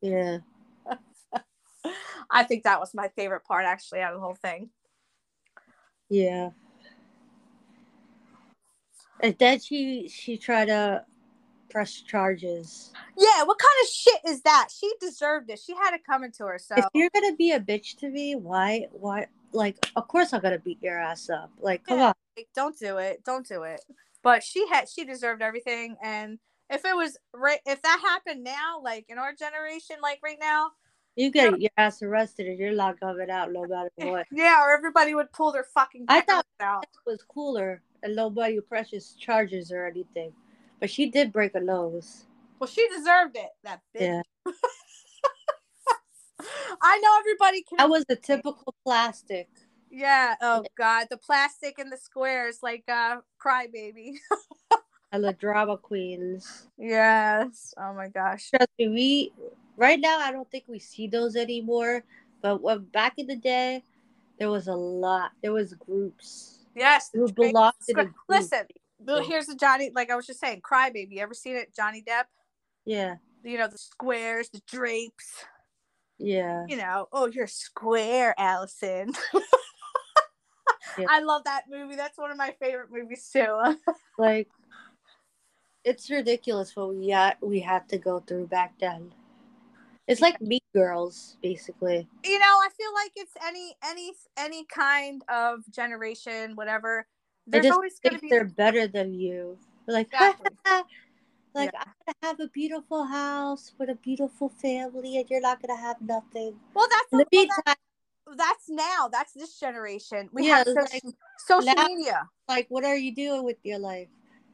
yeah. 0.01 0.39
I 2.31 2.43
think 2.45 2.65
that 2.65 2.81
was 2.81 2.95
my 2.95 3.09
favorite 3.09 3.45
part 3.45 3.65
actually 3.65 4.01
out 4.01 4.13
of 4.13 4.21
the 4.21 4.25
whole 4.25 4.35
thing. 4.35 4.71
Yeah. 6.09 6.51
And 9.21 9.37
then 9.39 9.61
she 9.61 10.09
she 10.09 10.37
tried 10.37 10.67
to 10.67 11.05
press 11.71 12.01
charges. 12.03 12.93
Yeah, 13.17 13.43
what 13.45 13.59
kind 13.59 13.83
of 13.83 13.89
shit 13.89 14.21
is 14.27 14.43
that? 14.43 14.69
She 14.77 14.91
deserved 15.01 15.51
it. 15.51 15.59
She 15.59 15.75
had 15.75 15.95
it 15.95 16.05
coming 16.05 16.33
to 16.33 16.45
her. 16.47 16.59
So 16.59 16.75
If 16.77 16.85
you're 16.95 17.11
gonna 17.15 17.37
be 17.37 17.53
a 17.53 17.61
bitch 17.61 17.97
to 17.99 18.09
me, 18.11 18.35
why 18.37 18.87
why 18.93 19.27
like 19.53 19.77
of 19.97 20.09
course 20.09 20.33
I'm 20.33 20.41
gonna 20.41 20.59
beat 20.59 20.83
your 20.83 20.99
ass 20.99 21.29
up. 21.31 21.51
Like 21.59 21.85
come 21.85 21.99
Yeah. 21.99 22.07
on. 22.09 22.15
like, 22.37 22.49
don't 22.55 22.79
do 22.79 22.99
it. 22.99 23.23
Don't 23.25 23.47
do 23.47 23.63
it. 23.65 23.81
But 24.23 24.43
she 24.43 24.67
had 24.69 24.89
she 24.89 25.05
deserved 25.05 25.43
everything. 25.43 25.97
And 26.03 26.39
if 26.71 26.85
it 26.85 26.95
was 26.95 27.17
right, 27.35 27.61
if 27.67 27.81
that 27.83 28.01
happened 28.03 28.45
now, 28.45 28.81
like 28.83 29.07
in 29.09 29.19
our 29.19 29.33
generation, 29.33 29.97
like 30.03 30.21
right 30.23 30.39
now, 30.41 30.71
You 31.17 31.31
get 31.31 31.61
your 31.61 31.71
ass 31.77 32.03
arrested 32.03 32.47
and 32.47 32.59
you're 32.59 32.75
not 32.75 33.01
coming 33.01 33.31
out 33.31 33.53
no 33.53 33.65
matter 33.67 33.91
what. 33.97 34.27
yeah, 34.31 34.63
or 34.63 34.73
everybody 34.73 35.15
would 35.15 35.33
pull 35.33 35.51
their 35.53 35.65
fucking. 35.65 36.05
I 36.09 36.21
thought- 36.23 36.45
out. 36.61 36.83
It 36.85 37.11
was 37.11 37.23
cooler 37.23 37.83
and 38.03 38.15
nobody 38.17 38.61
presses 38.61 39.15
charges 39.19 39.71
or 39.73 39.87
anything. 39.87 40.33
But 40.81 40.91
she 40.91 41.11
did 41.11 41.33
break 41.33 41.55
a 41.55 41.61
nose. 41.61 42.27
Well, 42.59 42.69
she 42.69 42.87
deserved 42.89 43.37
it. 43.37 43.51
That 43.65 43.81
bitch. 43.97 44.01
Yeah. 44.03 44.23
I 46.83 46.99
know 47.01 47.11
everybody 47.19 47.63
can. 47.63 47.79
That 47.79 47.91
was 47.91 48.05
a 48.09 48.17
typical 48.17 48.75
plastic. 48.85 49.49
Yeah. 49.91 50.35
Oh 50.41 50.65
God, 50.77 51.07
the 51.11 51.17
plastic 51.17 51.79
and 51.79 51.91
the 51.91 51.97
squares, 51.97 52.59
like 52.63 52.85
uh, 52.89 53.17
crybaby. 53.45 54.15
And 55.11 55.25
the 55.25 55.33
drama 55.33 55.79
queens. 55.79 56.69
yes. 56.77 57.73
Oh 57.79 57.95
my 57.95 58.09
gosh. 58.09 58.51
Trust 58.51 58.69
me, 58.79 58.89
we 58.89 59.33
right 59.79 59.99
now 59.99 60.19
I 60.19 60.31
don't 60.31 60.51
think 60.51 60.65
we 60.69 60.79
see 60.79 61.07
those 61.09 61.35
anymore. 61.35 62.05
But 62.43 62.61
when 62.61 62.81
back 62.85 63.15
in 63.17 63.27
the 63.27 63.37
day, 63.37 63.83
there 64.39 64.51
was 64.51 64.69
a 64.69 64.75
lot. 64.75 65.31
There 65.43 65.53
was 65.53 65.73
groups. 65.73 66.67
Yes. 66.77 67.09
the 67.09 67.21
drapes, 67.21 67.33
belonged 67.33 67.73
the 67.81 67.85
a 67.85 67.95
square- 67.95 68.05
group. 68.05 68.17
Listen. 68.29 68.67
Well, 69.01 69.23
here's 69.25 69.47
the 69.47 69.55
Johnny. 69.55 69.91
Like 69.95 70.11
I 70.11 70.17
was 70.17 70.27
just 70.27 70.41
saying, 70.41 70.63
crybaby. 70.63 71.11
You 71.13 71.21
ever 71.21 71.35
seen 71.35 71.57
it? 71.57 71.75
Johnny 71.75 72.03
Depp. 72.07 72.25
Yeah, 72.85 73.17
You 73.45 73.59
know 73.59 73.69
the 73.69 73.79
squares, 73.79 74.49
the 74.51 74.61
drapes. 74.67 75.45
yeah. 76.19 76.65
You 76.69 76.77
know. 76.77 77.07
Oh, 77.13 77.27
you're 77.27 77.47
square, 77.47 78.35
Allison. 78.39 79.13
Yeah. 80.99 81.07
I 81.11 81.21
love 81.21 81.45
that 81.45 81.65
movie. 81.71 81.97
That's 81.97 82.19
one 82.19 82.31
of 82.31 82.37
my 82.37 82.55
favorite 82.61 82.89
movies 82.91 83.29
too. 83.33 83.77
Like 84.19 84.49
it's 85.85 86.11
ridiculous 86.11 86.75
what 86.75 86.95
we 86.95 87.11
had 87.11 87.37
we 87.41 87.61
had 87.61 87.89
to 87.91 87.99
go 87.99 88.19
through 88.21 88.47
back 88.49 88.75
then. 88.81 89.13
It's 90.09 90.21
like 90.21 90.41
Mean 90.41 90.59
Girls, 90.75 91.37
basically. 91.43 92.09
you 92.25 92.39
know 92.39 92.45
i 92.47 92.69
feel 92.77 92.93
like 92.95 93.13
it's 93.17 93.33
any 93.47 93.75
any 93.85 94.13
any 94.39 94.65
kind 94.65 95.23
of 95.29 95.61
generation 95.71 96.57
whatever 96.57 97.07
They 97.51 97.61
just 97.61 97.73
always 97.75 97.99
think 97.99 98.21
be 98.21 98.29
they're 98.29 98.45
better 98.45 98.87
than 98.87 99.15
you. 99.15 99.59
They're 99.87 99.95
like, 99.95 100.07
Exactly. 100.09 100.51
like 101.55 101.73
Yeah. 101.73 101.83
I'm 101.87 101.93
gonna 102.07 102.17
have 102.23 102.41
a 102.41 102.49
beautiful 102.49 103.05
house 103.05 103.73
with 103.79 103.89
a 103.89 103.95
beautiful 103.95 104.49
family, 104.51 105.17
and 105.17 105.29
you're 105.31 105.41
not 105.41 105.61
gonna 105.63 105.81
have 105.81 106.01
nothing. 106.03 106.61
well 106.75 106.87
that's 106.91 107.13
In 107.13 107.19
the 107.19 107.25
that- 107.25 107.33
meantime, 107.33 108.37
that's 108.37 108.69
now 108.69 109.09
that's 109.11 109.33
this 109.33 109.59
generation 109.59 110.29
we 110.33 110.47
Yeah, 110.47 110.59
have 110.59 110.67
social, 110.67 111.13
social 111.39 111.75
now- 111.75 111.87
media 111.87 112.29
like, 112.49 112.67
what 112.69 112.85
are 112.85 112.97
you 112.97 113.15
doing 113.15 113.43
with 113.45 113.57
your 113.65 113.79
life? 113.79 114.09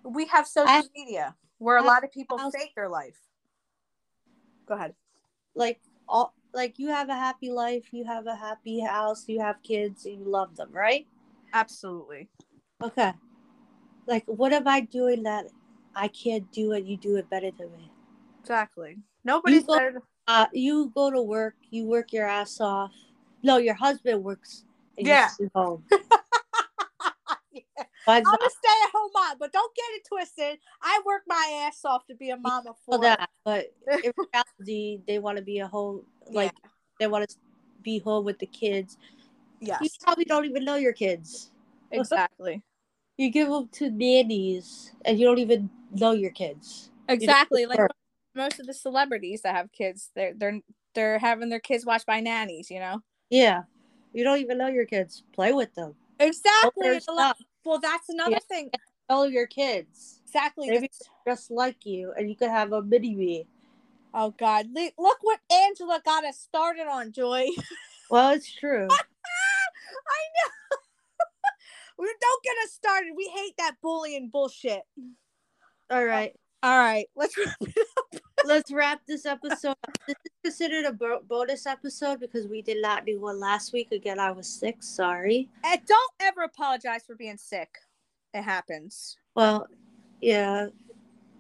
we 0.05 0.27
have 0.27 0.47
social 0.47 0.69
I- 0.71 0.89
media 0.95 1.35
where 1.59 1.77
a 1.79 1.83
I- 1.83 1.87
lot 1.87 2.05
of 2.05 2.13
people 2.13 2.39
house- 2.39 2.53
fake 2.55 2.73
their 2.77 2.89
life 2.89 3.19
go 4.67 4.75
ahead 4.75 4.95
Like 5.57 5.81
all, 6.09 6.35
like 6.53 6.79
you 6.79 6.89
have 6.89 7.09
a 7.09 7.15
happy 7.15 7.51
life, 7.51 7.93
you 7.93 8.05
have 8.05 8.27
a 8.27 8.37
happy 8.37 8.81
house, 8.81 9.29
you 9.29 9.41
have 9.41 9.63
kids, 9.63 10.05
and 10.07 10.19
you 10.21 10.25
love 10.25 10.55
them, 10.57 10.71
right? 10.73 11.07
absolutely 11.53 12.29
Okay. 12.85 13.13
Like, 14.07 14.25
what 14.27 14.53
am 14.53 14.69
I 14.69 14.81
doing 14.83 15.23
that 15.23 15.47
I 15.95 16.09
can't 16.09 16.51
do 16.53 16.73
it? 16.73 16.85
You 16.85 16.97
do 16.97 17.17
it 17.17 17.29
better 17.31 17.51
than 17.51 17.73
me. 17.73 17.91
exactly 18.41 18.99
nobody's 19.25 19.65
go- 19.65 19.79
better 19.79 20.03
Uh, 20.27 20.47
you 20.53 20.91
go 20.95 21.11
to 21.11 21.21
work, 21.23 21.55
you 21.71 21.85
work 21.87 22.13
your 22.13 22.27
ass 22.27 22.61
off. 22.61 22.93
No, 23.43 23.57
your 23.59 23.75
husband 23.75 24.23
works. 24.25 24.65
And 24.99 25.07
Yeah. 25.07 25.31
You 25.39 25.51
home. 25.55 25.85
Yeah. 27.53 27.85
I'm 28.11 28.25
a 28.25 28.51
stay-at-home 28.51 29.11
mom 29.15 29.37
but 29.39 29.53
don't 29.53 29.75
get 29.77 29.85
it 29.93 30.05
twisted 30.07 30.59
i 30.83 31.01
work 31.07 31.23
my 31.27 31.65
ass 31.67 31.85
off 31.85 32.05
to 32.07 32.15
be 32.15 32.31
a 32.31 32.37
mama 32.37 32.75
for 32.85 32.99
that, 33.01 33.31
but 33.45 33.73
in 34.03 34.13
reality, 34.61 35.01
they 35.07 35.19
want 35.21 35.39
to 35.39 35.43
be 35.43 35.61
a 35.61 35.67
home. 35.69 36.03
Like 36.27 36.53
they 36.99 37.07
want 37.07 37.29
to 37.29 37.37
be 37.83 37.99
home 38.01 38.25
with 38.25 38.39
the 38.41 38.47
kids. 38.47 38.99
yes 39.61 39.79
You 39.83 39.89
probably 40.03 40.25
don't 40.25 40.45
even 40.45 40.65
know 40.65 40.75
your 40.77 40.93
kids. 40.93 41.53
exactly 41.93 42.63
You 43.17 43.31
give 43.31 43.49
them 43.49 43.69
to 43.73 43.91
nannies, 43.91 44.93
and 45.05 45.19
you 45.19 45.27
don't 45.27 45.39
even 45.39 45.71
know 45.93 46.13
your 46.13 46.33
kids. 46.33 46.91
Exactly. 47.09 47.67
Like 47.67 47.81
most 48.35 48.59
of 48.59 48.67
the 48.67 48.75
celebrities 48.75 49.43
that 49.43 49.55
have 49.55 49.71
kids, 49.73 50.11
they're 50.15 50.35
they're 50.35 50.61
they're 50.95 51.19
having 51.19 51.49
their 51.49 51.61
kids 51.61 51.85
watched 51.85 52.07
by 52.07 52.21
nannies, 52.21 52.71
you 52.71 52.81
know? 52.81 53.03
Yeah, 53.31 53.63
you 54.13 54.25
don't 54.25 54.39
even 54.41 54.59
know 54.59 54.69
your 54.69 54.87
kids. 54.87 55.23
Play 55.33 55.53
with 55.53 55.75
them. 55.75 55.95
Exactly. 56.19 57.01
Well, 57.65 57.79
that's 57.81 58.09
another 58.09 58.33
Yeah. 58.33 58.39
thing. 58.49 58.71
Know 59.09 59.25
your 59.25 59.47
kids. 59.47 60.21
Exactly. 60.27 60.71
Maybe 60.71 60.91
just 61.27 61.51
like 61.51 61.85
you, 61.87 62.13
and 62.17 62.29
you 62.29 62.37
could 62.37 62.51
have 62.51 62.73
a 62.73 62.83
mini 62.83 63.15
me. 63.15 63.47
Oh 64.13 64.31
God! 64.31 64.69
Look 64.75 65.19
what 65.23 65.41
Angela 65.51 66.01
got 66.05 66.25
us 66.25 66.39
started 66.39 66.87
on, 66.87 67.13
Joy. 67.13 67.49
Well, 68.11 68.31
it's 68.31 68.53
true. 68.53 68.89
I 68.91 68.97
know. 68.97 70.64
We 71.99 72.07
don't 72.21 72.43
get 72.43 72.57
us 72.65 72.73
started. 72.73 73.13
We 73.17 73.29
hate 73.35 73.55
that 73.59 73.77
bullying 73.83 74.29
bullshit. 74.33 74.83
All 75.91 76.05
right, 76.05 76.35
All 76.63 76.79
right, 76.79 77.07
let's. 77.15 77.37
wrap 77.39 77.55
it 77.61 77.87
up. 77.99 78.21
let's 78.47 78.73
wrap 78.73 79.01
this 79.07 79.27
episode. 79.27 79.71
up. 79.71 79.99
This 80.07 80.17
is 80.25 80.33
considered 80.45 80.85
a 80.87 81.21
bonus 81.29 81.67
episode 81.67 82.21
because 82.21 82.47
we 82.47 82.63
did 82.63 82.81
not 82.83 83.05
do 83.07 83.21
one 83.21 83.39
last 83.39 83.73
week. 83.73 83.93
Again, 83.93 84.19
I 84.19 84.31
was 84.33 84.49
sick. 84.49 84.83
Sorry. 84.83 85.49
and 85.65 85.81
don't 85.87 86.13
ever 86.21 86.43
apologize 86.43 87.03
for 87.07 87.15
being 87.17 87.37
sick. 87.37 87.69
It 88.33 88.43
happens. 88.43 89.17
Well, 89.35 89.69
yeah, 90.21 90.69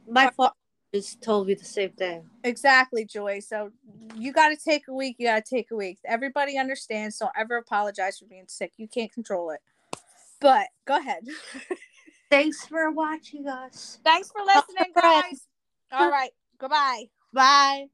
my 0.08 0.30
fault 0.30 0.52
just 0.94 1.20
told 1.22 1.48
me 1.48 1.54
the 1.54 1.64
same 1.64 1.90
thing. 1.90 2.22
Exactly, 2.44 3.04
Joy. 3.04 3.40
So 3.40 3.70
you 4.14 4.32
got 4.32 4.50
to 4.50 4.56
take 4.56 4.86
a 4.88 4.92
week. 4.94 5.16
You 5.18 5.26
got 5.26 5.44
to 5.44 5.50
take 5.56 5.70
a 5.72 5.76
week. 5.76 5.98
Everybody 6.04 6.56
understands. 6.58 7.18
Don't 7.18 7.32
ever 7.36 7.56
apologize 7.56 8.18
for 8.18 8.26
being 8.26 8.44
sick. 8.46 8.72
You 8.76 8.86
can't 8.86 9.12
control 9.12 9.50
it. 9.50 9.60
But 10.40 10.68
go 10.86 10.96
ahead. 10.96 11.24
Thanks 12.30 12.66
for 12.66 12.90
watching 12.90 13.46
us. 13.48 13.98
Thanks 14.04 14.30
for 14.30 14.42
listening, 14.44 14.92
guys. 14.94 15.46
All 15.92 16.10
right. 16.10 16.30
Goodbye. 16.58 17.04
Bye. 17.32 17.86